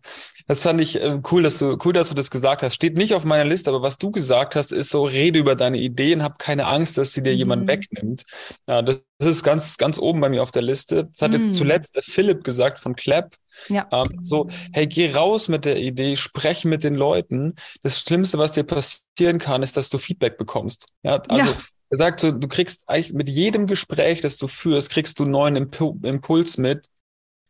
das 0.48 0.64
fand 0.64 0.82
ich 0.82 1.02
äh, 1.02 1.22
cool, 1.32 1.42
dass 1.42 1.60
du 1.60 1.78
cool, 1.86 1.94
dass 1.94 2.10
du 2.10 2.16
das 2.16 2.30
gesagt 2.30 2.64
hast. 2.64 2.74
Steht 2.74 2.98
nicht 2.98 3.14
auf 3.14 3.24
meiner 3.24 3.46
Liste, 3.46 3.70
aber 3.70 3.82
was 3.82 3.98
du 3.98 4.12
gesagt 4.12 4.56
hast, 4.56 4.74
ist 4.74 4.90
so: 4.90 5.06
Rede 5.06 5.40
über 5.40 5.56
deine 5.56 5.78
Ideen, 5.78 6.22
hab 6.22 6.38
keine 6.38 6.66
Angst, 6.66 6.98
dass 6.98 7.14
sie 7.14 7.24
dir 7.24 7.32
mhm. 7.32 7.38
jemand 7.38 7.68
wegnimmt. 7.68 8.26
Ja, 8.68 8.82
das, 8.82 9.02
das, 9.20 9.30
ist 9.30 9.44
ganz 9.44 9.78
ganz 9.78 9.98
oben 9.98 10.20
bei 10.20 10.28
mir 10.28 10.44
auf 10.44 10.52
der 10.52 10.64
Liste. 10.64 11.06
Das 11.06 11.22
hat 11.22 11.32
mhm. 11.32 11.38
jetzt 11.38 11.56
zuletzt 11.56 11.96
der 11.96 12.04
Philipp 12.04 12.44
gesagt 12.44 12.78
von 12.78 12.96
Clap. 12.96 13.36
Ja. 13.70 13.88
Ähm, 13.92 14.20
so, 14.22 14.50
hey, 14.74 14.86
geh 14.86 15.14
raus 15.14 15.48
mit 15.48 15.64
der 15.64 15.78
Idee, 15.78 16.18
sprech 16.18 16.66
mit 16.66 16.84
den 16.84 16.96
Leuten. 16.96 17.56
Das 17.84 18.02
Schlimmste, 18.02 18.38
was 18.38 18.52
dir 18.52 18.64
passieren 18.64 19.40
kann, 19.40 19.64
ist, 19.64 19.78
dass 19.78 19.90
du 19.90 19.98
Feedback 19.98 20.38
bekommst. 20.38 20.88
Ja, 21.04 21.22
also 21.30 21.52
ja. 21.52 21.58
Er 21.90 21.98
sagt 21.98 22.22
so, 22.22 22.32
du 22.32 22.48
kriegst 22.48 22.90
eigentlich 22.90 23.14
mit 23.14 23.30
jedem 23.30 23.68
Gespräch, 23.68 24.20
das 24.20 24.40
du 24.40 24.48
führst, 24.48 24.90
kriegst 24.90 25.20
du 25.20 25.26
neuen 25.26 25.56
Impuls 25.56 26.58
mit, 26.58 26.88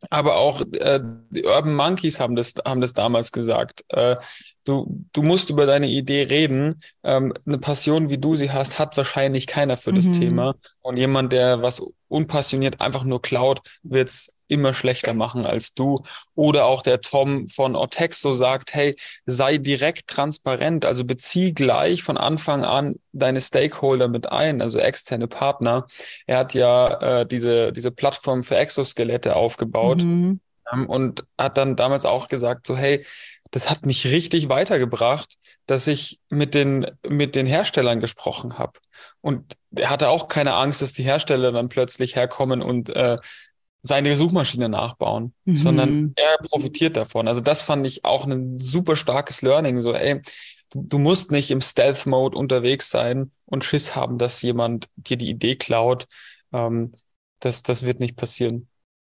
aber 0.09 0.35
auch 0.35 0.61
äh, 0.61 0.99
die 1.29 1.45
Urban 1.45 1.75
Monkeys 1.75 2.19
haben 2.19 2.35
das, 2.35 2.55
haben 2.65 2.81
das 2.81 2.93
damals 2.93 3.31
gesagt. 3.31 3.83
Äh, 3.89 4.17
du, 4.65 5.05
du 5.13 5.23
musst 5.23 5.49
über 5.49 5.65
deine 5.65 5.87
Idee 5.87 6.23
reden. 6.23 6.81
Ähm, 7.03 7.33
eine 7.45 7.57
Passion, 7.57 8.09
wie 8.09 8.17
du 8.17 8.35
sie 8.35 8.51
hast, 8.51 8.79
hat 8.79 8.97
wahrscheinlich 8.97 9.47
keiner 9.47 9.77
für 9.77 9.93
das 9.93 10.07
mhm. 10.07 10.13
Thema. 10.13 10.55
Und 10.81 10.97
jemand, 10.97 11.33
der 11.33 11.61
was 11.61 11.81
unpassioniert 12.07 12.81
einfach 12.81 13.03
nur 13.03 13.21
klaut, 13.21 13.61
wird's 13.83 14.33
immer 14.53 14.73
schlechter 14.73 15.13
machen 15.13 15.45
als 15.45 15.73
du. 15.73 16.01
Oder 16.35 16.65
auch 16.65 16.81
der 16.81 17.01
Tom 17.01 17.49
von 17.49 17.75
Ortexo 17.75 18.33
sagt, 18.33 18.73
hey, 18.73 18.95
sei 19.25 19.57
direkt 19.57 20.07
transparent, 20.07 20.85
also 20.85 21.03
bezieh 21.03 21.53
gleich 21.53 22.03
von 22.03 22.17
Anfang 22.17 22.63
an 22.63 22.95
deine 23.11 23.41
Stakeholder 23.41 24.07
mit 24.07 24.31
ein, 24.31 24.61
also 24.61 24.79
externe 24.79 25.27
Partner. 25.27 25.85
Er 26.27 26.37
hat 26.37 26.53
ja 26.53 27.21
äh, 27.21 27.25
diese, 27.25 27.73
diese 27.73 27.91
Plattform 27.91 28.43
für 28.43 28.55
Exoskelette 28.55 29.35
aufgebaut 29.35 30.03
mhm. 30.03 30.39
ähm, 30.71 30.87
und 30.87 31.25
hat 31.37 31.57
dann 31.57 31.75
damals 31.75 32.05
auch 32.05 32.27
gesagt, 32.27 32.67
so, 32.67 32.77
hey, 32.77 33.05
das 33.51 33.69
hat 33.69 33.85
mich 33.85 34.07
richtig 34.07 34.49
weitergebracht, 34.49 35.37
dass 35.67 35.85
ich 35.85 36.19
mit 36.29 36.55
den, 36.55 36.87
mit 37.07 37.35
den 37.35 37.45
Herstellern 37.45 37.99
gesprochen 37.99 38.57
habe. 38.57 38.79
Und 39.21 39.55
er 39.75 39.91
hatte 39.91 40.09
auch 40.09 40.27
keine 40.27 40.55
Angst, 40.55 40.81
dass 40.81 40.93
die 40.93 41.03
Hersteller 41.03 41.51
dann 41.51 41.69
plötzlich 41.69 42.15
herkommen 42.15 42.61
und 42.61 42.89
äh, 42.89 43.17
seine 43.83 44.15
Suchmaschine 44.15 44.69
nachbauen, 44.69 45.33
mhm. 45.43 45.55
sondern 45.55 46.13
er 46.15 46.37
profitiert 46.49 46.95
davon. 46.95 47.27
Also 47.27 47.41
das 47.41 47.61
fand 47.61 47.85
ich 47.85 48.05
auch 48.05 48.25
ein 48.25 48.57
super 48.57 48.95
starkes 48.95 49.41
Learning. 49.41 49.79
So, 49.79 49.93
ey, 49.93 50.21
du, 50.71 50.83
du 50.83 50.97
musst 50.97 51.31
nicht 51.31 51.51
im 51.51 51.59
Stealth-Mode 51.61 52.37
unterwegs 52.37 52.89
sein 52.89 53.31
und 53.45 53.65
Schiss 53.65 53.95
haben, 53.95 54.17
dass 54.17 54.41
jemand 54.41 54.87
dir 54.95 55.17
die 55.17 55.29
Idee 55.29 55.55
klaut. 55.55 56.07
Ähm, 56.53 56.93
das, 57.41 57.61
das 57.61 57.83
wird 57.83 57.99
nicht 57.99 58.15
passieren. 58.15 58.69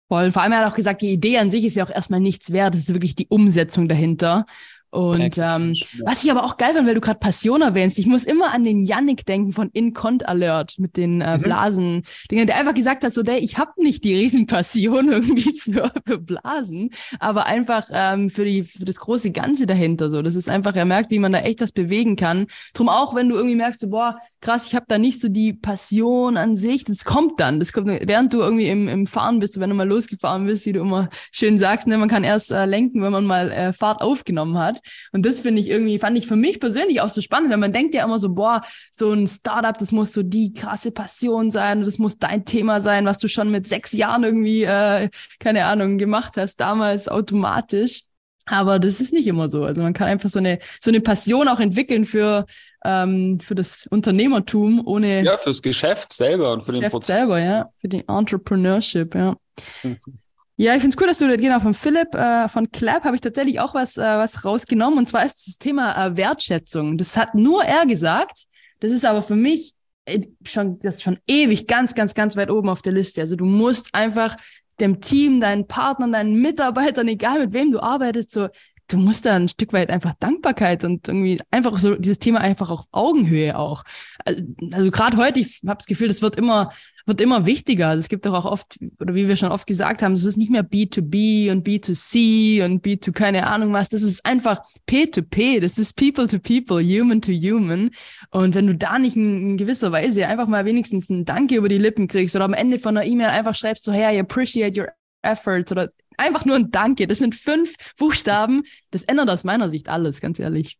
Voll. 0.08 0.32
Vor 0.32 0.42
allem 0.42 0.54
hat 0.54 0.62
er 0.62 0.72
auch 0.72 0.76
gesagt, 0.76 1.02
die 1.02 1.12
Idee 1.12 1.38
an 1.38 1.50
sich 1.50 1.64
ist 1.64 1.76
ja 1.76 1.84
auch 1.84 1.90
erstmal 1.90 2.20
nichts 2.20 2.50
wert. 2.50 2.74
Es 2.74 2.88
ist 2.88 2.94
wirklich 2.94 3.14
die 3.14 3.28
Umsetzung 3.28 3.88
dahinter. 3.88 4.46
Und 4.92 5.38
ähm, 5.38 5.72
was 6.04 6.22
ich 6.22 6.30
aber 6.30 6.44
auch 6.44 6.58
geil 6.58 6.74
fand, 6.74 6.86
weil 6.86 6.94
du 6.94 7.00
gerade 7.00 7.18
Passion 7.18 7.62
erwähnst, 7.62 7.98
ich 7.98 8.04
muss 8.04 8.24
immer 8.24 8.52
an 8.52 8.62
den 8.62 8.82
Yannick 8.82 9.24
denken 9.24 9.54
von 9.54 9.70
Incont 9.70 10.28
Alert 10.28 10.78
mit 10.78 10.98
den 10.98 11.22
äh. 11.22 11.38
Blasen, 11.42 12.04
mhm. 12.30 12.46
der 12.46 12.58
einfach 12.58 12.74
gesagt 12.74 13.02
hat, 13.02 13.14
so, 13.14 13.22
der, 13.22 13.42
ich 13.42 13.56
habe 13.56 13.70
nicht 13.78 14.04
die 14.04 14.14
Riesenpassion 14.14 15.08
irgendwie 15.10 15.58
für, 15.58 15.90
für 16.04 16.18
Blasen, 16.18 16.90
aber 17.20 17.46
einfach 17.46 17.88
ähm, 17.90 18.28
für, 18.28 18.44
die, 18.44 18.64
für 18.64 18.84
das 18.84 18.96
große 18.96 19.30
Ganze 19.30 19.66
dahinter. 19.66 20.10
So, 20.10 20.20
Das 20.20 20.34
ist 20.34 20.50
einfach, 20.50 20.76
er 20.76 20.84
merkt, 20.84 21.10
wie 21.10 21.18
man 21.18 21.32
da 21.32 21.38
echt 21.38 21.62
was 21.62 21.72
bewegen 21.72 22.16
kann. 22.16 22.46
Drum 22.74 22.90
auch, 22.90 23.14
wenn 23.14 23.30
du 23.30 23.36
irgendwie 23.36 23.56
merkst, 23.56 23.80
so, 23.80 23.88
boah, 23.88 24.18
krass, 24.42 24.66
ich 24.66 24.74
habe 24.74 24.84
da 24.88 24.98
nicht 24.98 25.22
so 25.22 25.28
die 25.28 25.54
Passion 25.54 26.36
an 26.36 26.58
sich. 26.58 26.84
Das 26.84 27.06
kommt 27.06 27.40
dann. 27.40 27.60
Das 27.60 27.72
kommt, 27.72 27.88
während 27.88 28.34
du 28.34 28.40
irgendwie 28.40 28.68
im, 28.68 28.88
im 28.88 29.06
Fahren 29.06 29.38
bist, 29.38 29.58
wenn 29.58 29.70
du 29.70 29.76
mal 29.76 29.88
losgefahren 29.88 30.44
bist, 30.44 30.66
wie 30.66 30.74
du 30.74 30.80
immer 30.80 31.08
schön 31.30 31.56
sagst, 31.56 31.86
ne, 31.86 31.96
man 31.96 32.10
kann 32.10 32.24
erst 32.24 32.50
äh, 32.50 32.66
lenken, 32.66 33.00
wenn 33.00 33.12
man 33.12 33.24
mal 33.24 33.50
äh, 33.50 33.72
Fahrt 33.72 34.02
aufgenommen 34.02 34.58
hat. 34.58 34.81
Und 35.12 35.26
das 35.26 35.40
finde 35.40 35.60
ich 35.60 35.68
irgendwie, 35.68 35.98
fand 35.98 36.16
ich 36.16 36.26
für 36.26 36.36
mich 36.36 36.60
persönlich 36.60 37.00
auch 37.00 37.10
so 37.10 37.20
spannend, 37.20 37.50
weil 37.50 37.58
man 37.58 37.72
denkt 37.72 37.94
ja 37.94 38.04
immer 38.04 38.18
so, 38.18 38.30
boah, 38.30 38.62
so 38.90 39.12
ein 39.12 39.26
Startup, 39.26 39.76
das 39.76 39.92
muss 39.92 40.12
so 40.12 40.22
die 40.22 40.52
krasse 40.52 40.92
Passion 40.92 41.50
sein 41.50 41.78
und 41.78 41.86
das 41.86 41.98
muss 41.98 42.18
dein 42.18 42.44
Thema 42.44 42.80
sein, 42.80 43.06
was 43.06 43.18
du 43.18 43.28
schon 43.28 43.50
mit 43.50 43.66
sechs 43.66 43.92
Jahren 43.92 44.24
irgendwie, 44.24 44.64
äh, 44.64 45.08
keine 45.38 45.64
Ahnung, 45.66 45.98
gemacht 45.98 46.34
hast, 46.36 46.56
damals 46.56 47.08
automatisch. 47.08 48.02
Aber 48.46 48.80
das 48.80 49.00
ist 49.00 49.12
nicht 49.12 49.28
immer 49.28 49.48
so. 49.48 49.64
Also 49.64 49.82
man 49.82 49.92
kann 49.92 50.08
einfach 50.08 50.28
so 50.28 50.40
eine, 50.40 50.58
so 50.80 50.90
eine 50.90 51.00
Passion 51.00 51.46
auch 51.46 51.60
entwickeln 51.60 52.04
für, 52.04 52.44
ähm, 52.84 53.38
für 53.38 53.54
das 53.54 53.86
Unternehmertum 53.86 54.84
ohne. 54.84 55.22
Ja, 55.22 55.36
fürs 55.36 55.62
Geschäft 55.62 56.12
selber 56.12 56.52
und 56.52 56.62
für 56.62 56.72
Geschäft 56.72 56.82
den 56.82 56.90
Prozess. 56.90 57.28
selber, 57.30 57.40
ja. 57.40 57.70
Für 57.80 57.88
die 57.88 58.04
Entrepreneurship, 58.08 59.14
ja. 59.14 59.36
Ja, 60.62 60.76
ich 60.76 60.80
finde 60.80 60.94
es 60.94 61.02
cool, 61.02 61.08
dass 61.08 61.18
du 61.18 61.36
genau 61.38 61.58
von 61.58 61.74
Philipp 61.74 62.14
äh, 62.14 62.48
von 62.48 62.70
Clap 62.70 63.02
habe 63.02 63.16
ich 63.16 63.20
tatsächlich 63.20 63.58
auch 63.58 63.74
was, 63.74 63.96
äh, 63.96 64.00
was 64.00 64.44
rausgenommen. 64.44 64.96
Und 64.96 65.08
zwar 65.08 65.26
ist 65.26 65.48
das 65.48 65.58
Thema 65.58 66.06
äh, 66.06 66.16
Wertschätzung. 66.16 66.98
Das 66.98 67.16
hat 67.16 67.34
nur 67.34 67.64
er 67.64 67.84
gesagt. 67.84 68.44
Das 68.78 68.92
ist 68.92 69.04
aber 69.04 69.22
für 69.22 69.34
mich 69.34 69.74
äh, 70.04 70.20
schon, 70.46 70.78
das 70.78 70.94
ist 70.96 71.02
schon 71.02 71.18
ewig 71.26 71.66
ganz, 71.66 71.96
ganz, 71.96 72.14
ganz 72.14 72.36
weit 72.36 72.48
oben 72.48 72.68
auf 72.68 72.80
der 72.80 72.92
Liste. 72.92 73.22
Also 73.22 73.34
du 73.34 73.44
musst 73.44 73.92
einfach 73.92 74.36
dem 74.78 75.00
Team, 75.00 75.40
deinen 75.40 75.66
Partnern, 75.66 76.12
deinen 76.12 76.40
Mitarbeitern, 76.40 77.08
egal 77.08 77.40
mit 77.40 77.52
wem 77.54 77.72
du 77.72 77.80
arbeitest, 77.80 78.30
so, 78.30 78.48
du 78.86 78.98
musst 78.98 79.24
da 79.24 79.34
ein 79.34 79.48
Stück 79.48 79.72
weit 79.72 79.90
einfach 79.90 80.14
Dankbarkeit 80.20 80.84
und 80.84 81.08
irgendwie 81.08 81.40
einfach 81.50 81.76
so 81.80 81.96
dieses 81.96 82.20
Thema 82.20 82.40
einfach 82.40 82.70
auf 82.70 82.84
Augenhöhe 82.92 83.58
auch. 83.58 83.82
Also, 84.24 84.42
also 84.70 84.92
gerade 84.92 85.16
heute, 85.16 85.40
ich 85.40 85.60
habe 85.66 85.78
das 85.78 85.86
Gefühl, 85.86 86.06
das 86.06 86.22
wird 86.22 86.36
immer 86.36 86.72
wird 87.06 87.20
immer 87.20 87.46
wichtiger. 87.46 87.88
Also 87.88 88.00
es 88.00 88.08
gibt 88.08 88.26
doch 88.26 88.34
auch 88.34 88.44
oft, 88.44 88.78
oder 89.00 89.14
wie 89.14 89.28
wir 89.28 89.36
schon 89.36 89.50
oft 89.50 89.66
gesagt 89.66 90.02
haben, 90.02 90.12
es 90.12 90.24
ist 90.24 90.36
nicht 90.36 90.50
mehr 90.50 90.64
B2B 90.64 91.50
und 91.50 91.66
B2C 91.66 92.64
und 92.64 92.84
B2 92.84 93.12
keine 93.12 93.46
Ahnung 93.46 93.72
was. 93.72 93.88
Das 93.88 94.02
ist 94.02 94.24
einfach 94.24 94.62
P2P. 94.88 95.60
Das 95.60 95.78
ist 95.78 95.96
People 95.96 96.28
to 96.28 96.38
People, 96.38 96.82
Human 96.82 97.20
to 97.20 97.32
Human. 97.32 97.90
Und 98.30 98.54
wenn 98.54 98.66
du 98.66 98.74
da 98.74 98.98
nicht 98.98 99.16
in, 99.16 99.50
in 99.50 99.56
gewisser 99.56 99.92
Weise 99.92 100.26
einfach 100.26 100.46
mal 100.46 100.64
wenigstens 100.64 101.08
ein 101.10 101.24
Danke 101.24 101.56
über 101.56 101.68
die 101.68 101.78
Lippen 101.78 102.08
kriegst 102.08 102.36
oder 102.36 102.44
am 102.44 102.54
Ende 102.54 102.78
von 102.78 102.96
einer 102.96 103.06
E-Mail 103.06 103.28
einfach 103.28 103.54
schreibst 103.54 103.84
so, 103.84 103.92
hey, 103.92 104.16
I 104.16 104.20
appreciate 104.20 104.78
your 104.80 104.88
efforts 105.22 105.72
oder 105.72 105.90
einfach 106.18 106.44
nur 106.44 106.56
ein 106.56 106.70
Danke. 106.70 107.06
Das 107.06 107.18
sind 107.18 107.34
fünf 107.34 107.74
Buchstaben. 107.96 108.62
Das 108.90 109.02
ändert 109.02 109.30
aus 109.30 109.44
meiner 109.44 109.70
Sicht 109.70 109.88
alles, 109.88 110.20
ganz 110.20 110.38
ehrlich. 110.38 110.78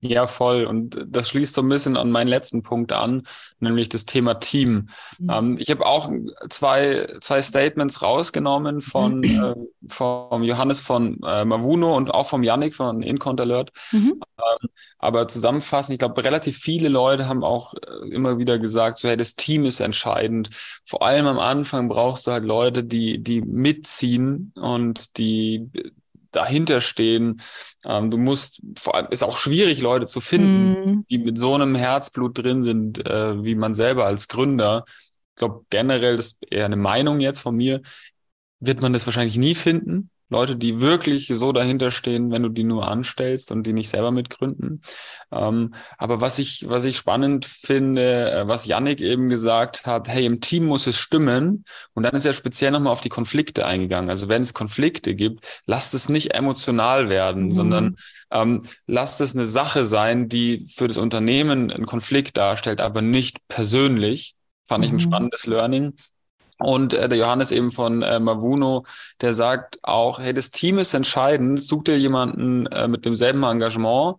Ja, 0.00 0.26
voll. 0.26 0.64
Und 0.64 1.02
das 1.08 1.30
schließt 1.30 1.54
so 1.54 1.62
ein 1.62 1.68
bisschen 1.68 1.96
an 1.96 2.10
meinen 2.10 2.28
letzten 2.28 2.62
Punkt 2.62 2.92
an, 2.92 3.26
nämlich 3.58 3.88
das 3.88 4.04
Thema 4.04 4.34
Team. 4.34 4.88
Mhm. 5.18 5.30
Ähm, 5.30 5.56
ich 5.58 5.70
habe 5.70 5.86
auch 5.86 6.10
zwei, 6.50 7.06
zwei 7.22 7.40
Statements 7.40 8.02
rausgenommen 8.02 8.82
von, 8.82 9.20
mhm. 9.20 9.24
äh, 9.24 9.54
vom 9.88 10.42
Johannes 10.42 10.82
von 10.82 11.18
äh, 11.24 11.46
Mavuno 11.46 11.96
und 11.96 12.12
auch 12.12 12.28
vom 12.28 12.42
Yannick 12.42 12.74
von 12.74 13.02
Incont 13.02 13.40
Alert. 13.40 13.70
Mhm. 13.92 14.20
Ähm, 14.38 14.68
aber 14.98 15.26
zusammenfassend, 15.26 15.94
ich 15.94 15.98
glaube, 15.98 16.22
relativ 16.22 16.58
viele 16.58 16.90
Leute 16.90 17.26
haben 17.26 17.42
auch 17.42 17.72
äh, 17.74 18.08
immer 18.10 18.38
wieder 18.38 18.58
gesagt, 18.58 18.98
so, 18.98 19.08
hey, 19.08 19.16
das 19.16 19.36
Team 19.36 19.64
ist 19.64 19.80
entscheidend. 19.80 20.50
Vor 20.84 21.02
allem 21.02 21.26
am 21.26 21.38
Anfang 21.38 21.88
brauchst 21.88 22.26
du 22.26 22.30
halt 22.30 22.44
Leute, 22.44 22.84
die, 22.84 23.22
die 23.22 23.40
mitziehen 23.40 24.52
und 24.54 25.16
die 25.16 25.70
dahinter 26.36 26.80
stehen. 26.80 27.40
Ähm, 27.86 28.10
du 28.10 28.18
musst, 28.18 28.62
vor 28.76 28.94
allem 28.94 29.08
ist 29.10 29.22
auch 29.22 29.36
schwierig, 29.36 29.80
Leute 29.80 30.06
zu 30.06 30.20
finden, 30.20 30.70
mm. 30.72 31.06
die 31.10 31.18
mit 31.18 31.38
so 31.38 31.54
einem 31.54 31.74
Herzblut 31.74 32.38
drin 32.38 32.64
sind, 32.64 33.06
äh, 33.08 33.42
wie 33.44 33.54
man 33.54 33.74
selber 33.74 34.06
als 34.06 34.28
Gründer. 34.28 34.84
Ich 35.30 35.36
glaube, 35.36 35.64
generell, 35.70 36.16
das 36.16 36.26
ist 36.26 36.46
eher 36.50 36.66
eine 36.66 36.76
Meinung 36.76 37.20
jetzt 37.20 37.40
von 37.40 37.56
mir, 37.56 37.82
wird 38.60 38.80
man 38.80 38.92
das 38.92 39.06
wahrscheinlich 39.06 39.36
nie 39.36 39.54
finden. 39.54 40.10
Leute, 40.28 40.56
die 40.56 40.80
wirklich 40.80 41.28
so 41.28 41.52
dahinter 41.52 41.90
stehen, 41.90 42.30
wenn 42.30 42.42
du 42.42 42.48
die 42.48 42.64
nur 42.64 42.88
anstellst 42.88 43.52
und 43.52 43.66
die 43.66 43.72
nicht 43.72 43.88
selber 43.88 44.10
mitgründen. 44.10 44.82
Ähm, 45.30 45.74
aber 45.98 46.20
was 46.20 46.38
ich, 46.38 46.68
was 46.68 46.84
ich 46.84 46.96
spannend 46.96 47.44
finde, 47.44 48.30
äh, 48.32 48.48
was 48.48 48.66
Yannick 48.66 49.00
eben 49.00 49.28
gesagt 49.28 49.86
hat, 49.86 50.08
hey, 50.08 50.24
im 50.24 50.40
Team 50.40 50.64
muss 50.64 50.86
es 50.86 50.98
stimmen. 50.98 51.64
Und 51.92 52.04
dann 52.04 52.14
ist 52.14 52.26
er 52.26 52.32
speziell 52.32 52.70
nochmal 52.70 52.92
auf 52.92 53.00
die 53.00 53.08
Konflikte 53.08 53.66
eingegangen. 53.66 54.10
Also 54.10 54.28
wenn 54.28 54.42
es 54.42 54.54
Konflikte 54.54 55.14
gibt, 55.14 55.44
lasst 55.66 55.94
es 55.94 56.08
nicht 56.08 56.34
emotional 56.34 57.08
werden, 57.08 57.46
mhm. 57.46 57.52
sondern 57.52 57.96
ähm, 58.30 58.66
lasst 58.86 59.20
es 59.20 59.34
eine 59.34 59.46
Sache 59.46 59.86
sein, 59.86 60.28
die 60.28 60.66
für 60.68 60.88
das 60.88 60.96
Unternehmen 60.96 61.70
einen 61.70 61.86
Konflikt 61.86 62.36
darstellt, 62.36 62.80
aber 62.80 63.02
nicht 63.02 63.46
persönlich. 63.48 64.34
Fand 64.66 64.84
ich 64.84 64.90
ein 64.90 64.96
mhm. 64.96 65.00
spannendes 65.00 65.46
Learning. 65.46 65.92
Und 66.58 66.94
äh, 66.94 67.08
der 67.08 67.18
Johannes 67.18 67.50
eben 67.50 67.72
von 67.72 68.02
äh, 68.02 68.20
Mavuno, 68.20 68.84
der 69.20 69.34
sagt 69.34 69.78
auch, 69.82 70.20
hey, 70.20 70.32
das 70.32 70.50
Team 70.50 70.78
ist 70.78 70.94
entscheidend, 70.94 71.62
such 71.62 71.84
dir 71.84 71.98
jemanden 71.98 72.66
äh, 72.66 72.88
mit 72.88 73.04
demselben 73.04 73.42
Engagement, 73.42 74.16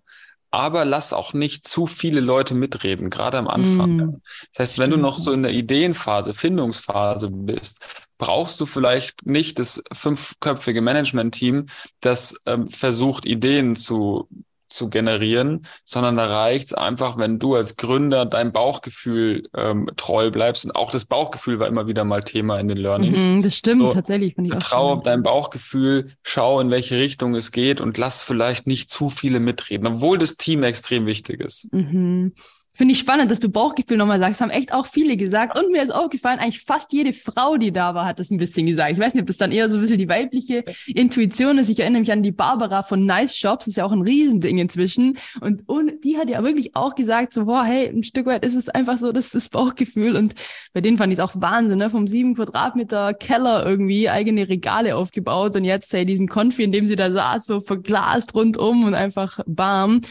aber 0.51 0.85
lass 0.85 1.11
auch 1.11 1.33
nicht 1.33 1.67
zu 1.67 1.85
viele 1.85 2.21
Leute 2.21 2.55
mitreden, 2.55 3.09
gerade 3.09 3.37
am 3.37 3.47
Anfang. 3.47 3.95
Mm. 3.95 4.21
Das 4.53 4.59
heißt, 4.59 4.79
wenn 4.79 4.91
du 4.91 4.97
noch 4.97 5.19
so 5.19 5.33
in 5.33 5.43
der 5.43 5.51
Ideenphase, 5.51 6.33
Findungsphase 6.33 7.29
bist, 7.29 7.85
brauchst 8.17 8.61
du 8.61 8.65
vielleicht 8.65 9.25
nicht 9.25 9.59
das 9.59 9.83
fünfköpfige 9.91 10.81
Management-Team, 10.81 11.65
das 11.99 12.41
ähm, 12.45 12.69
versucht, 12.69 13.25
Ideen 13.25 13.75
zu 13.75 14.29
zu 14.67 14.89
generieren, 14.89 15.65
sondern 15.83 16.17
da 16.17 16.25
reicht 16.25 16.67
es 16.67 16.73
einfach, 16.73 17.17
wenn 17.17 17.39
du 17.39 17.55
als 17.55 17.77
Gründer 17.77 18.25
dein 18.25 18.51
Bauchgefühl 18.51 19.47
ähm, 19.55 19.89
treu 19.95 20.31
bleibst. 20.31 20.65
Und 20.65 20.75
auch 20.75 20.91
das 20.91 21.05
Bauchgefühl 21.05 21.59
war 21.59 21.67
immer 21.67 21.87
wieder 21.87 22.03
mal 22.03 22.23
Thema 22.23 22.59
in 22.59 22.67
den 22.67 22.77
Learnings. 22.77 23.27
Mhm, 23.27 23.43
das 23.43 23.55
stimmt, 23.57 23.83
so, 23.83 23.89
tatsächlich. 23.89 24.35
Vertraue 24.35 24.93
auf 24.93 25.03
dein 25.03 25.23
Bauchgefühl, 25.23 26.11
schau, 26.23 26.59
in 26.59 26.71
welche 26.71 26.97
Richtung 26.97 27.35
es 27.35 27.51
geht 27.51 27.81
und 27.81 27.97
lass 27.97 28.23
vielleicht 28.23 28.67
nicht 28.67 28.89
zu 28.89 29.09
viele 29.09 29.39
mitreden, 29.39 29.87
obwohl 29.87 30.17
das 30.17 30.37
Team 30.37 30.63
extrem 30.63 31.05
wichtig 31.05 31.41
ist. 31.41 31.71
Mhm. 31.73 32.33
Finde 32.77 32.91
ich 32.91 32.99
spannend, 32.99 33.31
dass 33.31 33.39
du 33.39 33.47
Bauchgefühl 33.47 33.95
nochmal 33.95 34.19
sagst. 34.19 34.41
Haben 34.41 34.49
echt 34.49 34.73
auch 34.73 34.87
viele 34.87 35.15
gesagt. 35.15 35.57
Und 35.57 35.71
mir 35.71 35.81
ist 35.81 35.95
aufgefallen, 35.95 36.39
eigentlich 36.39 36.61
fast 36.61 36.91
jede 36.91 37.13
Frau, 37.13 37.55
die 37.55 37.71
da 37.71 37.95
war, 37.95 38.05
hat 38.05 38.19
das 38.19 38.31
ein 38.31 38.37
bisschen 38.37 38.65
gesagt. 38.65 38.91
Ich 38.91 38.99
weiß 38.99 39.13
nicht, 39.13 39.21
ob 39.21 39.27
das 39.27 39.37
dann 39.37 39.53
eher 39.53 39.69
so 39.69 39.77
ein 39.77 39.81
bisschen 39.81 39.97
die 39.97 40.09
weibliche 40.09 40.65
Intuition 40.87 41.57
ist. 41.57 41.69
Ich 41.69 41.79
erinnere 41.79 42.01
mich 42.01 42.11
an 42.11 42.21
die 42.21 42.33
Barbara 42.33 42.83
von 42.83 43.05
Nice 43.05 43.37
Shops. 43.37 43.67
Ist 43.67 43.77
ja 43.77 43.85
auch 43.85 43.93
ein 43.93 44.01
Riesending 44.01 44.57
inzwischen. 44.57 45.17
Und, 45.39 45.69
und 45.69 46.03
die 46.03 46.17
hat 46.17 46.29
ja 46.29 46.43
wirklich 46.43 46.75
auch 46.75 46.95
gesagt, 46.95 47.33
so, 47.33 47.45
boah, 47.45 47.63
hey, 47.63 47.87
ein 47.87 48.03
Stück 48.03 48.25
weit 48.25 48.43
ist 48.43 48.55
es 48.55 48.67
einfach 48.67 48.97
so, 48.97 49.13
das 49.13 49.27
ist 49.27 49.35
das 49.35 49.49
Bauchgefühl. 49.49 50.17
Und 50.17 50.35
bei 50.73 50.81
denen 50.81 50.97
fand 50.97 51.13
ich 51.13 51.19
es 51.19 51.23
auch 51.23 51.31
Wahnsinn, 51.35 51.77
ne? 51.77 51.89
Vom 51.89 52.07
sieben 52.07 52.35
Quadratmeter 52.35 53.13
Keller 53.13 53.65
irgendwie 53.65 54.09
eigene 54.09 54.49
Regale 54.49 54.97
aufgebaut. 54.97 55.55
Und 55.55 55.63
jetzt, 55.63 55.93
hey, 55.93 56.05
diesen 56.05 56.27
Konfi, 56.27 56.63
in 56.63 56.73
dem 56.73 56.85
sie 56.85 56.95
da 56.95 57.09
saß, 57.09 57.45
so 57.45 57.61
verglast 57.61 58.35
rundum 58.35 58.83
und 58.83 58.95
einfach 58.95 59.39
bam. 59.45 60.01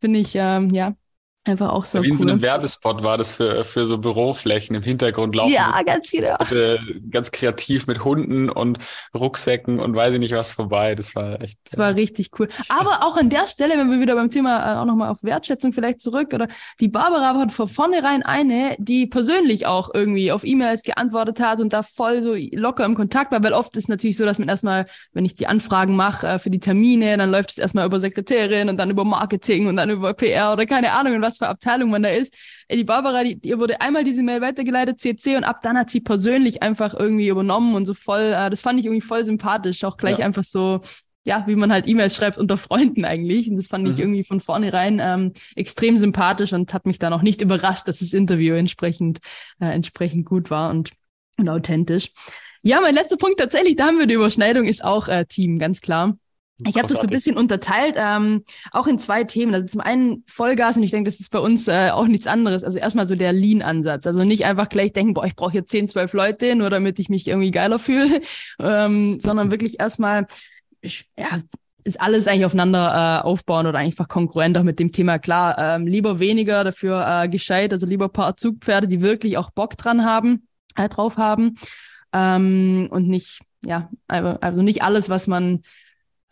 Finde 0.00 0.18
ich, 0.18 0.32
ähm, 0.34 0.70
ja, 0.70 0.96
Einfach 1.44 1.70
auch 1.70 1.86
so. 1.86 2.02
Wie 2.02 2.08
in 2.08 2.18
so 2.18 2.28
einem 2.28 2.42
Werbespot 2.42 3.02
war 3.02 3.16
das 3.16 3.32
für, 3.32 3.64
für 3.64 3.86
so 3.86 3.96
Büroflächen 3.96 4.76
im 4.76 4.82
Hintergrund 4.82 5.34
laufen. 5.34 5.54
Ja, 5.54 5.80
ganz 5.82 6.10
genau. 6.10 6.36
Ganz 7.10 7.30
kreativ 7.30 7.86
mit 7.86 8.04
Hunden 8.04 8.50
und 8.50 8.78
Rucksäcken 9.14 9.80
und 9.80 9.96
weiß 9.96 10.12
ich 10.12 10.20
nicht 10.20 10.34
was 10.34 10.52
vorbei. 10.52 10.94
Das 10.94 11.16
war 11.16 11.40
echt. 11.40 11.58
Das 11.64 11.78
war 11.78 11.94
richtig 11.94 12.38
cool. 12.38 12.50
Aber 12.68 13.06
auch 13.06 13.16
an 13.16 13.30
der 13.30 13.46
Stelle, 13.46 13.78
wenn 13.78 13.90
wir 13.90 14.00
wieder 14.00 14.16
beim 14.16 14.30
Thema 14.30 14.74
äh, 14.74 14.78
auch 14.80 14.84
nochmal 14.84 15.08
auf 15.08 15.22
Wertschätzung 15.22 15.72
vielleicht 15.72 16.02
zurück 16.02 16.34
oder 16.34 16.46
die 16.78 16.88
Barbara 16.88 17.38
hat 17.38 17.52
von 17.52 17.66
vornherein 17.66 18.22
eine, 18.22 18.76
die 18.78 19.06
persönlich 19.06 19.66
auch 19.66 19.88
irgendwie 19.94 20.32
auf 20.32 20.44
E-Mails 20.44 20.82
geantwortet 20.82 21.40
hat 21.40 21.60
und 21.60 21.72
da 21.72 21.82
voll 21.82 22.20
so 22.20 22.34
locker 22.52 22.84
im 22.84 22.94
Kontakt 22.94 23.32
war, 23.32 23.42
weil 23.42 23.54
oft 23.54 23.78
ist 23.78 23.88
natürlich 23.88 24.18
so, 24.18 24.26
dass 24.26 24.38
man 24.38 24.48
erstmal, 24.48 24.84
wenn 25.14 25.24
ich 25.24 25.36
die 25.36 25.46
Anfragen 25.46 25.96
mache 25.96 26.26
äh, 26.26 26.38
für 26.38 26.50
die 26.50 26.60
Termine, 26.60 27.16
dann 27.16 27.30
läuft 27.30 27.52
es 27.52 27.58
erstmal 27.58 27.86
über 27.86 27.98
Sekretärin 27.98 28.68
und 28.68 28.76
dann 28.76 28.90
über 28.90 29.06
Marketing 29.06 29.68
und 29.68 29.76
dann 29.76 29.88
über 29.88 30.12
PR 30.12 30.52
oder 30.52 30.66
keine 30.66 30.92
Ahnung 30.92 31.14
was 31.29 31.29
für 31.38 31.48
Abteilung 31.48 31.90
man 31.90 32.02
da 32.02 32.08
ist. 32.08 32.36
Ey, 32.68 32.76
die 32.76 32.84
Barbara, 32.84 33.24
die, 33.24 33.38
ihr 33.42 33.58
wurde 33.58 33.80
einmal 33.80 34.04
diese 34.04 34.22
Mail 34.22 34.40
weitergeleitet, 34.40 35.00
CC, 35.00 35.36
und 35.36 35.44
ab 35.44 35.60
dann 35.62 35.76
hat 35.78 35.90
sie 35.90 36.00
persönlich 36.00 36.62
einfach 36.62 36.94
irgendwie 36.98 37.28
übernommen 37.28 37.74
und 37.74 37.86
so 37.86 37.94
voll, 37.94 38.34
äh, 38.34 38.50
das 38.50 38.62
fand 38.62 38.78
ich 38.78 38.86
irgendwie 38.86 39.00
voll 39.00 39.24
sympathisch, 39.24 39.84
auch 39.84 39.96
gleich 39.96 40.18
ja. 40.18 40.26
einfach 40.26 40.44
so, 40.44 40.80
ja, 41.24 41.44
wie 41.46 41.56
man 41.56 41.72
halt 41.72 41.86
E-Mails 41.86 42.16
schreibt 42.16 42.38
unter 42.38 42.56
Freunden 42.56 43.04
eigentlich. 43.04 43.50
Und 43.50 43.56
das 43.56 43.68
fand 43.68 43.84
mhm. 43.84 43.90
ich 43.92 43.98
irgendwie 43.98 44.24
von 44.24 44.40
vornherein 44.40 45.00
ähm, 45.02 45.32
extrem 45.54 45.96
sympathisch 45.96 46.52
und 46.52 46.72
hat 46.72 46.86
mich 46.86 46.98
dann 46.98 47.12
auch 47.12 47.22
nicht 47.22 47.42
überrascht, 47.42 47.86
dass 47.88 47.98
das 47.98 48.12
Interview 48.12 48.54
entsprechend, 48.54 49.18
äh, 49.60 49.66
entsprechend 49.66 50.26
gut 50.26 50.50
war 50.50 50.70
und, 50.70 50.90
und 51.36 51.48
authentisch. 51.48 52.12
Ja, 52.62 52.80
mein 52.80 52.94
letzter 52.94 53.16
Punkt 53.16 53.38
tatsächlich, 53.38 53.76
da 53.76 53.86
haben 53.86 53.98
wir 53.98 54.06
die 54.06 54.14
Überschneidung, 54.14 54.66
ist 54.66 54.84
auch 54.84 55.08
äh, 55.08 55.24
Team, 55.24 55.58
ganz 55.58 55.80
klar. 55.80 56.16
Ich 56.66 56.76
habe 56.76 56.88
das 56.88 57.00
so 57.00 57.02
ein 57.02 57.08
bisschen 57.08 57.36
unterteilt, 57.36 57.94
ähm, 57.96 58.44
auch 58.72 58.86
in 58.86 58.98
zwei 58.98 59.24
Themen. 59.24 59.54
Also 59.54 59.66
zum 59.66 59.80
einen 59.80 60.24
Vollgas 60.26 60.76
und 60.76 60.82
ich 60.82 60.90
denke, 60.90 61.10
das 61.10 61.20
ist 61.20 61.30
bei 61.30 61.38
uns 61.38 61.68
äh, 61.68 61.90
auch 61.90 62.06
nichts 62.06 62.26
anderes. 62.26 62.64
Also 62.64 62.78
erstmal 62.78 63.08
so 63.08 63.14
der 63.14 63.32
Lean-Ansatz. 63.32 64.06
Also 64.06 64.24
nicht 64.24 64.44
einfach 64.44 64.68
gleich 64.68 64.92
denken, 64.92 65.14
boah, 65.14 65.24
ich 65.24 65.36
brauche 65.36 65.54
jetzt 65.54 65.70
10, 65.70 65.88
12 65.88 66.12
Leute, 66.12 66.54
nur 66.56 66.70
damit 66.70 66.98
ich 66.98 67.08
mich 67.08 67.28
irgendwie 67.28 67.50
geiler 67.50 67.78
fühle, 67.78 68.20
ähm, 68.60 69.20
sondern 69.20 69.50
wirklich 69.50 69.80
erstmal, 69.80 70.26
ja, 70.82 71.28
ist 71.84 72.00
alles 72.00 72.26
eigentlich 72.26 72.44
aufeinander 72.44 73.22
äh, 73.22 73.26
aufbauen 73.26 73.66
oder 73.66 73.78
einfach 73.78 74.08
konkurrent 74.08 74.58
auch 74.58 74.62
mit 74.62 74.78
dem 74.78 74.92
Thema. 74.92 75.18
Klar, 75.18 75.56
ähm, 75.58 75.86
lieber 75.86 76.18
weniger, 76.18 76.64
dafür 76.64 77.06
äh, 77.06 77.28
gescheit, 77.28 77.72
also 77.72 77.86
lieber 77.86 78.08
paar 78.08 78.36
Zugpferde, 78.36 78.86
die 78.86 79.00
wirklich 79.00 79.38
auch 79.38 79.50
Bock 79.50 79.76
dran 79.76 80.04
haben, 80.04 80.46
äh, 80.76 80.88
drauf 80.88 81.16
haben 81.16 81.56
ähm, 82.12 82.88
und 82.90 83.08
nicht, 83.08 83.40
ja, 83.64 83.90
also 84.08 84.62
nicht 84.62 84.82
alles, 84.82 85.08
was 85.08 85.26
man 85.26 85.62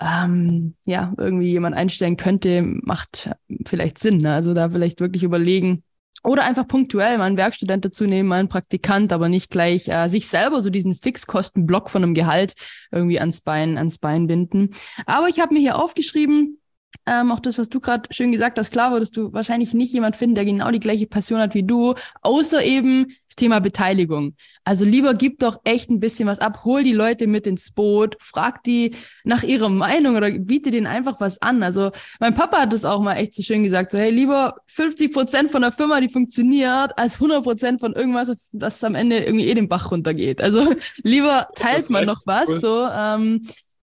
ähm, 0.00 0.75
ja, 0.85 1.12
irgendwie 1.19 1.50
jemand 1.50 1.76
einstellen 1.76 2.17
könnte, 2.17 2.62
macht 2.62 3.31
vielleicht 3.67 3.99
Sinn. 3.99 4.19
Ne? 4.19 4.33
Also 4.33 4.55
da 4.55 4.71
vielleicht 4.71 5.00
wirklich 5.00 5.23
überlegen, 5.25 5.83
Oder 6.25 6.45
einfach 6.45 6.67
punktuell 6.67 7.17
mal 7.19 7.25
einen 7.25 7.37
Werkstudent 7.37 7.85
dazu 7.85 8.05
nehmen, 8.05 8.28
mal 8.28 8.40
einen 8.40 8.49
Praktikant, 8.49 9.12
aber 9.12 9.28
nicht 9.28 9.50
gleich 9.50 9.88
äh, 9.88 10.09
sich 10.09 10.28
selber 10.28 10.61
so 10.61 10.71
diesen 10.71 10.95
Fixkostenblock 10.95 11.90
von 11.90 12.02
einem 12.02 12.14
Gehalt 12.14 12.55
irgendwie 12.90 13.21
ans 13.21 13.40
Bein, 13.40 13.78
ans 13.78 13.99
Bein 13.99 14.26
binden. 14.26 14.71
Aber 15.07 15.28
ich 15.28 15.40
habe 15.40 15.55
mir 15.55 15.61
hier 15.61 15.78
aufgeschrieben, 15.78 16.61
ähm, 17.09 17.33
auch 17.33 17.40
das, 17.40 17.59
was 17.59 17.68
du 17.68 17.80
gerade 17.80 18.09
schön 18.12 18.33
gesagt 18.33 18.59
hast, 18.59 18.71
klar 18.71 18.92
würdest 18.92 19.16
du 19.16 19.33
wahrscheinlich 19.33 19.73
nicht 19.73 19.92
jemand 19.92 20.16
finden, 20.16 20.35
der 20.35 20.45
genau 20.45 20.71
die 20.71 20.80
gleiche 20.80 21.07
Passion 21.07 21.40
hat 21.40 21.54
wie 21.54 21.62
du, 21.62 21.95
außer 22.21 22.62
eben 22.62 23.14
das 23.28 23.37
Thema 23.37 23.61
Beteiligung. 23.61 24.35
Also 24.64 24.85
lieber 24.85 25.14
gib 25.14 25.38
doch 25.38 25.61
echt 25.64 25.88
ein 25.88 26.00
bisschen 26.00 26.28
was 26.28 26.38
ab, 26.38 26.64
hol 26.64 26.83
die 26.83 26.92
Leute 26.92 27.26
mit 27.26 27.47
ins 27.47 27.71
Boot, 27.71 28.16
frag 28.21 28.62
die 28.64 28.95
nach 29.25 29.42
ihrer 29.42 29.71
Meinung 29.71 30.16
oder 30.16 30.30
biete 30.30 30.71
denen 30.71 30.87
einfach 30.87 31.21
was 31.21 31.40
an. 31.40 31.62
Also 31.62 31.90
mein 32.21 32.35
Papa 32.35 32.61
hat 32.61 32.73
das 32.75 32.85
auch 32.85 33.00
mal 33.00 33.14
echt 33.14 33.35
so 33.35 33.42
schön 33.42 33.64
gesagt, 33.64 33.92
so 33.92 33.99
hey, 33.99 34.11
lieber 34.11 34.57
50 34.66 35.12
Prozent 35.12 35.50
von 35.50 35.62
der 35.62 35.73
Firma, 35.73 36.00
die 36.00 36.11
funktioniert, 36.11 36.99
als 36.99 37.14
100 37.14 37.42
Prozent 37.42 37.80
von 37.80 37.95
irgendwas, 37.95 38.30
das 38.52 38.85
am 38.85 38.95
Ende 38.95 39.18
irgendwie 39.18 39.49
eh 39.49 39.54
den 39.54 39.68
Bach 39.68 39.90
runtergeht. 39.90 40.42
Also 40.42 40.75
lieber 40.99 41.49
teilt 41.54 41.88
man 41.88 42.04
noch 42.04 42.21
was, 42.26 42.49
cool. 42.49 42.61
so 42.61 42.88
ähm, 42.92 43.47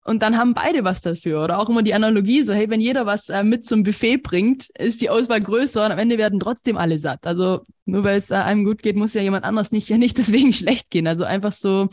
und 0.04 0.24
dann 0.24 0.38
haben 0.38 0.56
beide 0.56 0.84
was 0.84 1.02
dafür. 1.02 1.44
Oder 1.44 1.60
auch 1.60 1.70
immer 1.70 1.84
die 1.84 1.94
Analogie, 1.94 2.42
so 2.42 2.54
hey, 2.54 2.70
wenn 2.70 2.82
jeder 2.82 3.06
was 3.06 3.30
äh, 3.30 3.44
mit 3.44 3.66
zum 3.66 3.84
Buffet 3.84 4.18
bringt, 4.18 4.70
ist 4.78 5.02
die 5.02 5.12
Auswahl 5.12 5.40
größer 5.40 5.86
und 5.86 5.92
am 5.92 6.00
Ende 6.00 6.18
werden 6.18 6.40
trotzdem 6.40 6.76
alle 6.76 6.98
satt. 6.98 7.28
Also 7.28 7.62
nur 7.86 8.04
weil 8.04 8.18
es 8.18 8.32
äh, 8.32 8.36
einem 8.36 8.64
gut 8.64 8.82
geht, 8.82 8.96
muss 8.96 9.14
ja 9.14 9.22
jemand 9.22 9.46
anders 9.46 9.72
nicht, 9.72 9.90
ja 9.90 9.98
nicht 9.98 10.18
deswegen 10.18 10.54
schlecht 10.54 10.90
gehen. 10.90 11.06
Also 11.06 11.24
einfach 11.24 11.52
so 11.52 11.90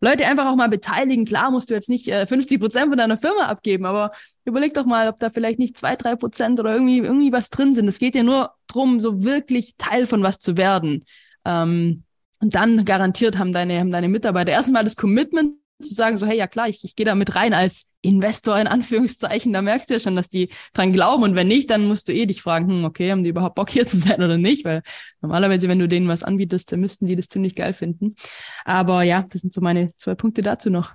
Leute 0.00 0.26
einfach 0.26 0.46
auch 0.46 0.54
mal 0.54 0.68
beteiligen. 0.68 1.24
Klar 1.24 1.50
musst 1.50 1.70
du 1.70 1.74
jetzt 1.74 1.88
nicht 1.88 2.06
äh, 2.08 2.26
50 2.26 2.60
Prozent 2.60 2.88
von 2.90 2.98
deiner 2.98 3.16
Firma 3.16 3.46
abgeben, 3.46 3.86
aber 3.86 4.12
überleg 4.44 4.74
doch 4.74 4.86
mal, 4.86 5.08
ob 5.08 5.18
da 5.18 5.28
vielleicht 5.28 5.58
nicht 5.58 5.76
zwei, 5.76 5.96
drei 5.96 6.14
Prozent 6.14 6.60
oder 6.60 6.72
irgendwie, 6.72 6.98
irgendwie 6.98 7.32
was 7.32 7.50
drin 7.50 7.74
sind. 7.74 7.88
Es 7.88 7.98
geht 7.98 8.14
ja 8.14 8.22
nur 8.22 8.52
drum, 8.68 9.00
so 9.00 9.24
wirklich 9.24 9.74
Teil 9.78 10.06
von 10.06 10.22
was 10.22 10.38
zu 10.38 10.56
werden. 10.56 11.04
Ähm, 11.44 12.04
und 12.40 12.54
dann 12.54 12.84
garantiert 12.84 13.36
haben 13.36 13.52
deine, 13.52 13.80
haben 13.80 13.90
deine 13.90 14.08
Mitarbeiter 14.08 14.52
erstmal 14.52 14.84
das 14.84 14.94
Commitment 14.94 15.54
zu 15.80 15.94
sagen, 15.94 16.16
so, 16.16 16.26
hey, 16.26 16.36
ja 16.36 16.46
klar, 16.46 16.68
ich, 16.68 16.84
ich 16.84 16.96
gehe 16.96 17.06
da 17.06 17.14
mit 17.14 17.34
rein 17.34 17.54
als 17.54 17.86
Investor 18.00 18.58
in 18.58 18.66
Anführungszeichen, 18.66 19.52
da 19.52 19.62
merkst 19.62 19.90
du 19.90 19.94
ja 19.94 20.00
schon, 20.00 20.16
dass 20.16 20.28
die 20.28 20.50
dran 20.72 20.92
glauben 20.92 21.22
und 21.22 21.34
wenn 21.34 21.48
nicht, 21.48 21.70
dann 21.70 21.86
musst 21.86 22.08
du 22.08 22.12
eh 22.12 22.26
dich 22.26 22.42
fragen, 22.42 22.68
hm, 22.68 22.84
okay, 22.84 23.10
haben 23.10 23.24
die 23.24 23.30
überhaupt 23.30 23.56
Bock 23.56 23.70
hier 23.70 23.86
zu 23.86 23.96
sein 23.96 24.22
oder 24.22 24.38
nicht, 24.38 24.64
weil 24.64 24.82
normalerweise, 25.20 25.68
wenn 25.68 25.78
du 25.78 25.88
denen 25.88 26.08
was 26.08 26.22
anbietest, 26.22 26.72
dann 26.72 26.80
müssten 26.80 27.06
die 27.06 27.16
das 27.16 27.28
ziemlich 27.28 27.54
geil 27.54 27.72
finden. 27.72 28.14
Aber 28.64 29.02
ja, 29.02 29.26
das 29.28 29.40
sind 29.40 29.52
so 29.52 29.60
meine 29.60 29.94
zwei 29.96 30.14
Punkte 30.14 30.42
dazu 30.42 30.70
noch. 30.70 30.92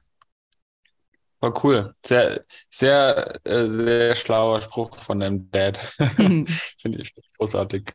War 1.43 1.61
cool. 1.65 1.93
Sehr, 2.05 2.45
sehr, 2.69 3.33
äh, 3.43 3.67
sehr 3.67 4.15
schlauer 4.15 4.61
Spruch 4.61 4.97
von 4.97 5.19
deinem 5.19 5.51
Dad. 5.51 5.77
Mhm. 6.17 6.47
Finde 6.81 7.01
ich 7.01 7.13
großartig. 7.37 7.91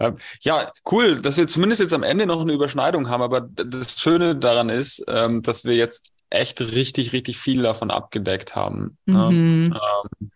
Ähm, 0.00 0.16
ja, 0.40 0.68
cool, 0.90 1.22
dass 1.22 1.36
wir 1.36 1.46
zumindest 1.46 1.80
jetzt 1.80 1.94
am 1.94 2.02
Ende 2.02 2.26
noch 2.26 2.40
eine 2.40 2.52
Überschneidung 2.52 3.08
haben. 3.08 3.22
Aber 3.22 3.42
das 3.42 4.00
Schöne 4.00 4.34
daran 4.34 4.68
ist, 4.68 5.04
ähm, 5.06 5.42
dass 5.42 5.64
wir 5.64 5.76
jetzt 5.76 6.08
echt 6.30 6.60
richtig, 6.60 7.12
richtig 7.12 7.38
viel 7.38 7.62
davon 7.62 7.90
abgedeckt 7.90 8.56
haben. 8.56 8.96
Mhm. 9.06 9.74
Ähm, 9.74 10.30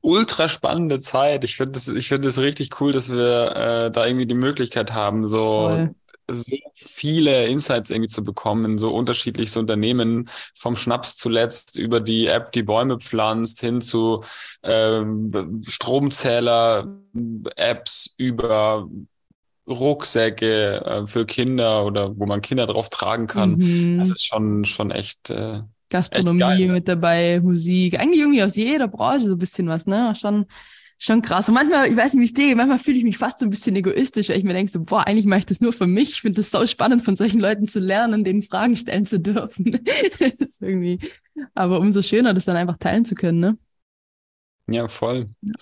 ultra 0.00 0.48
spannende 0.48 1.00
Zeit. 1.00 1.44
Ich 1.44 1.56
finde 1.56 1.78
es 1.78 1.88
ich 1.88 2.08
finde 2.08 2.28
es 2.28 2.38
richtig 2.38 2.80
cool, 2.80 2.92
dass 2.92 3.12
wir 3.12 3.56
äh, 3.56 3.90
da 3.90 4.06
irgendwie 4.06 4.26
die 4.26 4.34
Möglichkeit 4.34 4.94
haben, 4.94 5.26
so, 5.26 5.88
so 6.30 6.56
viele 6.74 7.46
Insights 7.46 7.90
irgendwie 7.90 8.08
zu 8.08 8.24
bekommen 8.24 8.64
in 8.64 8.78
so 8.78 8.94
unterschiedlichste 8.94 9.60
Unternehmen, 9.60 10.28
vom 10.54 10.76
Schnaps 10.76 11.16
zuletzt 11.16 11.76
über 11.76 12.00
die 12.00 12.26
App, 12.26 12.52
die 12.52 12.62
Bäume 12.62 12.98
pflanzt, 12.98 13.60
hin 13.60 13.80
zu 13.80 14.22
ähm, 14.62 15.62
Stromzähler-Apps, 15.66 18.14
über 18.16 18.88
Rucksäcke 19.68 20.84
äh, 20.84 21.06
für 21.06 21.26
Kinder 21.26 21.84
oder 21.84 22.16
wo 22.18 22.26
man 22.26 22.40
Kinder 22.40 22.66
drauf 22.66 22.88
tragen 22.88 23.26
kann. 23.26 23.56
Mhm. 23.56 23.98
Das 23.98 24.10
ist 24.10 24.24
schon, 24.24 24.64
schon 24.64 24.90
echt. 24.90 25.30
Äh, 25.30 25.60
Gastronomie 25.90 26.42
echt 26.42 26.58
geil, 26.58 26.68
mit 26.68 26.88
dabei, 26.88 27.40
Musik, 27.40 27.98
eigentlich 27.98 28.20
irgendwie 28.20 28.42
aus 28.42 28.56
jeder 28.56 28.88
Branche 28.88 29.26
so 29.26 29.32
ein 29.32 29.38
bisschen 29.38 29.68
was, 29.68 29.86
ne? 29.86 30.12
Schon, 30.14 30.44
schon 30.98 31.22
krass. 31.22 31.48
Und 31.48 31.54
manchmal, 31.54 31.88
ich 31.88 31.96
weiß 31.96 32.12
nicht, 32.14 32.20
wie 32.20 32.26
es 32.26 32.34
dir 32.34 32.48
geht, 32.48 32.56
manchmal 32.56 32.78
fühle 32.78 32.98
ich 32.98 33.04
mich 33.04 33.16
fast 33.16 33.40
so 33.40 33.46
ein 33.46 33.50
bisschen 33.50 33.74
egoistisch, 33.74 34.28
weil 34.28 34.36
ich 34.36 34.44
mir 34.44 34.52
denke 34.52 34.70
so, 34.70 34.82
boah, 34.82 35.06
eigentlich 35.06 35.24
mache 35.24 35.40
ich 35.40 35.46
das 35.46 35.60
nur 35.60 35.72
für 35.72 35.86
mich. 35.86 36.10
Ich 36.10 36.20
finde 36.20 36.36
das 36.36 36.50
so 36.50 36.66
spannend, 36.66 37.02
von 37.02 37.16
solchen 37.16 37.40
Leuten 37.40 37.66
zu 37.66 37.80
lernen, 37.80 38.22
denen 38.22 38.42
Fragen 38.42 38.76
stellen 38.76 39.06
zu 39.06 39.18
dürfen. 39.18 39.80
das 40.18 40.32
ist 40.32 40.60
irgendwie, 40.60 40.98
aber 41.54 41.80
umso 41.80 42.02
schöner, 42.02 42.34
das 42.34 42.44
dann 42.44 42.56
einfach 42.56 42.76
teilen 42.76 43.06
zu 43.06 43.14
können, 43.14 43.40
ne? 43.40 43.58
Ja, 44.66 44.88
voll. 44.88 45.30
Ja. 45.40 45.54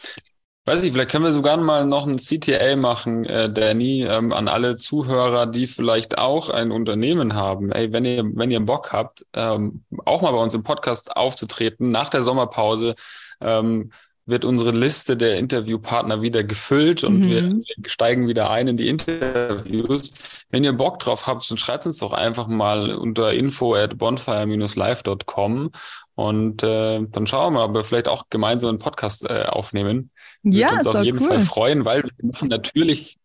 Weiß 0.68 0.82
ich, 0.82 0.90
vielleicht 0.90 1.12
können 1.12 1.22
wir 1.22 1.30
sogar 1.30 1.56
mal 1.58 1.84
noch 1.84 2.08
ein 2.08 2.16
CTA 2.16 2.74
machen, 2.74 3.24
äh, 3.24 3.48
Danny, 3.48 4.02
ähm, 4.02 4.32
an 4.32 4.48
alle 4.48 4.76
Zuhörer, 4.76 5.46
die 5.46 5.68
vielleicht 5.68 6.18
auch 6.18 6.50
ein 6.50 6.72
Unternehmen 6.72 7.34
haben. 7.34 7.70
Ey, 7.70 7.92
wenn 7.92 8.04
ihr, 8.04 8.24
wenn 8.34 8.50
ihr 8.50 8.58
Bock 8.58 8.92
habt, 8.92 9.24
ähm, 9.32 9.84
auch 10.04 10.22
mal 10.22 10.32
bei 10.32 10.38
uns 10.38 10.54
im 10.54 10.64
Podcast 10.64 11.16
aufzutreten, 11.16 11.92
nach 11.92 12.10
der 12.10 12.22
Sommerpause, 12.22 12.96
ähm, 13.40 13.92
wird 14.26 14.44
unsere 14.44 14.72
Liste 14.72 15.16
der 15.16 15.36
Interviewpartner 15.36 16.20
wieder 16.20 16.42
gefüllt 16.42 17.04
und 17.04 17.20
mhm. 17.20 17.30
wir, 17.30 17.42
wir, 17.76 17.90
steigen 17.90 18.26
wieder 18.26 18.50
ein 18.50 18.66
in 18.66 18.76
die 18.76 18.88
Interviews. 18.88 20.14
Wenn 20.50 20.64
ihr 20.64 20.72
Bock 20.72 20.98
drauf 20.98 21.28
habt, 21.28 21.48
dann 21.48 21.58
schreibt 21.58 21.86
uns 21.86 21.98
doch 21.98 22.12
einfach 22.12 22.48
mal 22.48 22.92
unter 22.92 23.32
info 23.32 23.76
at 23.76 23.96
bonfire-live.com 23.98 25.70
und 26.16 26.62
äh, 26.64 27.06
dann 27.08 27.26
schauen 27.28 27.52
wir 27.54 27.60
mal, 27.60 27.66
ob 27.66 27.74
wir 27.74 27.84
vielleicht 27.84 28.08
auch 28.08 28.24
gemeinsam 28.30 28.70
einen 28.70 28.78
Podcast 28.78 29.30
äh, 29.30 29.44
aufnehmen. 29.44 30.10
Würde 30.42 30.58
ja, 30.58 30.74
uns 30.74 30.86
auf 30.86 31.04
jeden 31.04 31.20
cool. 31.20 31.26
Fall 31.26 31.40
freuen, 31.40 31.84
weil 31.84 32.02
wir 32.02 32.30
machen 32.30 32.48
natürlich, 32.48 33.18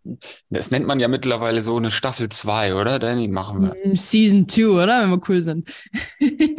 das 0.50 0.72
nennt 0.72 0.88
man 0.88 1.00
ja 1.00 1.08
mittlerweile 1.08 1.62
so 1.64 1.78
eine 1.78 1.92
Staffel 1.92 2.30
2, 2.30 2.76
oder? 2.76 3.00
Danny, 3.00 3.28
machen 3.28 3.62
wir. 3.62 3.76
Mm, 3.92 3.96
Season 3.96 4.48
2, 4.48 4.84
oder? 4.84 5.02
Wenn 5.02 5.10
wir 5.10 5.22
cool 5.30 5.42
sind. 5.42 5.70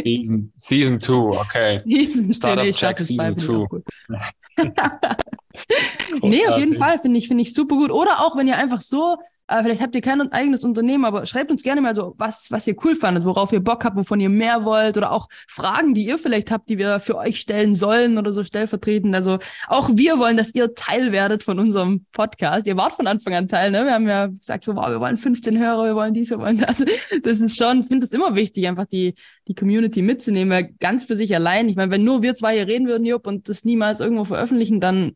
Season, 0.05 0.53
Season 0.55 1.01
2, 1.01 1.15
okay. 1.41 1.81
Season 1.85 2.33
Startup 2.33 2.65
nee, 2.65 2.73
Check 2.73 2.99
Season 3.01 3.37
2. 3.37 3.67
nee, 6.23 6.47
auf 6.47 6.59
jeden 6.59 6.77
Fall 6.77 6.99
finde 7.01 7.19
ich, 7.19 7.29
finde 7.29 7.43
ich 7.43 7.55
super 7.55 7.77
gut. 7.77 7.91
Oder 7.91 8.21
auch, 8.21 8.37
wenn 8.37 8.49
ihr 8.49 8.57
einfach 8.57 8.81
so 8.81 9.17
äh, 9.53 9.63
vielleicht 9.63 9.83
habt 9.83 9.95
ihr 9.95 10.01
kein 10.01 10.21
eigenes 10.33 10.65
Unternehmen, 10.65 11.05
aber 11.05 11.27
schreibt 11.27 11.51
uns 11.51 11.63
gerne 11.63 11.81
mal 11.81 11.95
so, 11.95 12.15
was, 12.17 12.51
was 12.51 12.67
ihr 12.67 12.75
cool 12.85 12.95
fandet, 12.97 13.25
worauf 13.25 13.53
ihr 13.53 13.61
Bock 13.61 13.85
habt, 13.85 13.97
wovon 13.97 14.21
ihr 14.21 14.29
mehr 14.29 14.65
wollt 14.65 14.97
oder 14.97 15.13
auch 15.13 15.29
Fragen, 15.49 15.95
die 15.95 16.07
ihr 16.07 16.19
vielleicht 16.19 16.51
habt, 16.51 16.71
die 16.71 16.79
wir 16.79 17.01
für 17.01 17.17
euch 17.17 17.41
stellen 17.41 17.75
sollen 17.75 18.19
oder 18.19 18.33
so 18.33 18.45
stellvertretend. 18.45 19.15
Also 19.15 19.39
auch 19.69 19.91
wir 19.93 20.19
wollen, 20.19 20.37
dass 20.37 20.55
ihr 20.55 20.75
Teil 20.75 21.13
werdet 21.13 21.43
von 21.43 21.59
unserem 21.59 22.07
Podcast. 22.13 22.67
Ihr 22.67 22.77
wart 22.77 22.95
von 22.95 23.07
Anfang 23.07 23.35
an 23.35 23.49
Teil, 23.49 23.71
ne? 23.71 23.85
Wir 23.85 23.95
haben 23.95 24.09
ja 24.09 24.27
gesagt, 24.27 24.67
wow, 24.69 24.89
wir 24.89 25.01
wollen 25.01 25.17
15 25.17 25.59
Hörer, 25.59 25.85
wir 25.85 25.95
wollen 25.95 26.15
dies, 26.15 26.31
wir 26.31 26.39
wollen 26.39 26.59
das. 26.59 26.85
Das 27.23 27.41
ist 27.41 27.57
schon, 27.57 27.83
ich 27.83 27.87
finde 27.87 28.07
es 28.07 28.13
immer 28.13 28.35
wichtig, 28.35 28.67
einfach 28.67 28.87
die, 28.87 29.15
die 29.47 29.55
Community 29.55 30.03
mitzunehmen, 30.03 30.77
ganz 30.81 31.05
für 31.05 31.17
sich 31.17 31.35
allein, 31.35 31.69
ich 31.69 31.77
meine, 31.77 31.91
wenn 31.91 32.05
nur 32.05 32.23
wir 32.23 32.35
zwei 32.35 32.55
hier 32.55 32.67
reden 32.67 32.87
würden, 32.87 33.05
Jupp, 33.05 33.27
und 33.27 33.49
das 33.49 33.65
niemals 33.65 34.01
irgendwo 34.01 34.25
veröffentlichen, 34.25 34.81
dann 34.81 35.13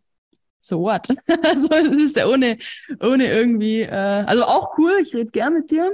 so 0.67 0.81
what? 0.81 1.09
also 1.43 1.69
es 1.71 2.03
ist 2.03 2.17
ja 2.17 2.27
ohne, 2.27 2.59
ohne 3.01 3.27
irgendwie, 3.29 3.83
äh, 3.83 3.91
also 3.91 4.45
auch 4.45 4.77
cool, 4.79 4.93
ich 5.03 5.15
rede 5.15 5.31
gern 5.31 5.55
mit 5.55 5.71
dir. 5.71 5.93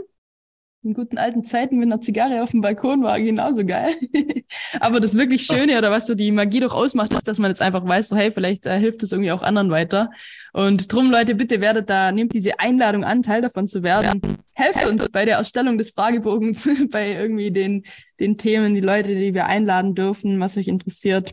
In 0.85 0.95
guten 0.95 1.17
alten 1.17 1.45
Zeiten 1.45 1.79
mit 1.79 1.87
einer 1.87 2.01
Zigarre 2.01 2.43
auf 2.43 2.51
dem 2.51 2.61
Balkon 2.61 3.05
war 3.05 3.21
genauso 3.21 3.65
geil. 3.65 3.95
Aber 4.81 4.99
das 4.99 5.17
wirklich 5.17 5.47
Schöne 5.47 5.79
oder 5.79 5.93
was 5.93 6.09
so 6.09 6.17
die 6.17 6.33
Magie 6.33 6.59
doch 6.59 6.75
ausmacht, 6.75 7.15
ist, 7.15 7.29
dass 7.29 7.39
man 7.39 7.53
jetzt 7.53 7.63
einfach 7.63 7.87
weiß, 7.87 8.09
so 8.09 8.17
hey, 8.17 8.33
vielleicht 8.33 8.67
äh, 8.67 8.81
hilft 8.81 9.05
es 9.05 9.13
irgendwie 9.13 9.31
auch 9.31 9.43
anderen 9.43 9.71
weiter. 9.71 10.11
Und 10.53 10.93
drum, 10.93 11.13
Leute, 11.13 11.37
bitte 11.37 11.61
werdet 11.61 11.89
da, 11.89 12.11
nehmt 12.11 12.35
diese 12.35 12.59
Einladung 12.59 13.05
an, 13.05 13.23
Teil 13.23 13.43
davon 13.43 13.69
zu 13.69 13.85
werden. 13.85 14.21
Helft 14.55 14.85
uns 14.85 15.09
bei 15.11 15.25
der 15.25 15.37
Erstellung 15.37 15.79
des 15.79 15.91
Fragebogens, 15.91 16.69
bei 16.91 17.13
irgendwie 17.13 17.53
den, 17.53 17.85
den 18.19 18.37
Themen, 18.37 18.75
die 18.75 18.81
Leute, 18.81 19.15
die 19.15 19.35
wir 19.35 19.47
einladen 19.47 19.95
dürfen, 19.95 20.41
was 20.41 20.57
euch 20.57 20.67
interessiert. 20.67 21.31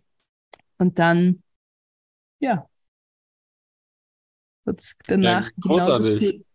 Und 0.78 1.00
dann, 1.00 1.42
ja, 2.40 2.69
wird's 4.70 4.98
danach 5.06 5.46
ja, 5.46 5.52
großartig. 5.60 6.46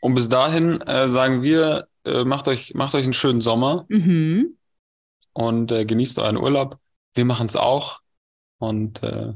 Und 0.00 0.14
bis 0.14 0.28
dahin 0.28 0.80
äh, 0.82 1.08
sagen 1.08 1.42
wir, 1.42 1.88
äh, 2.04 2.24
macht, 2.24 2.46
euch, 2.48 2.74
macht 2.74 2.94
euch 2.94 3.04
einen 3.04 3.14
schönen 3.14 3.40
Sommer 3.40 3.86
mhm. 3.88 4.56
und 5.32 5.72
äh, 5.72 5.84
genießt 5.84 6.18
euren 6.18 6.36
Urlaub. 6.36 6.78
Wir 7.14 7.24
machen 7.24 7.46
es 7.46 7.56
auch. 7.56 8.00
Und 8.58 9.02
äh, 9.02 9.32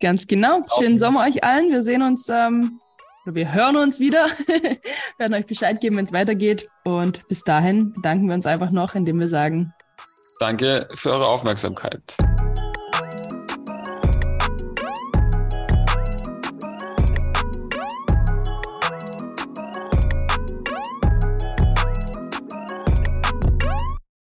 ganz 0.00 0.26
genau. 0.26 0.62
Schönen 0.78 0.98
Sommer 0.98 1.20
euch 1.20 1.44
allen. 1.44 1.70
Wir 1.70 1.84
sehen 1.84 2.02
uns, 2.02 2.28
ähm, 2.28 2.80
wir 3.24 3.52
hören 3.52 3.76
uns 3.76 4.00
wieder. 4.00 4.26
werden 5.18 5.34
euch 5.34 5.46
Bescheid 5.46 5.80
geben, 5.80 5.96
wenn 5.96 6.06
es 6.06 6.12
weitergeht. 6.12 6.66
Und 6.84 7.26
bis 7.28 7.44
dahin 7.44 7.92
bedanken 7.92 8.26
wir 8.26 8.34
uns 8.34 8.46
einfach 8.46 8.72
noch, 8.72 8.96
indem 8.96 9.20
wir 9.20 9.28
sagen. 9.28 9.72
Danke 10.40 10.88
für 10.94 11.12
eure 11.12 11.28
Aufmerksamkeit. 11.28 12.16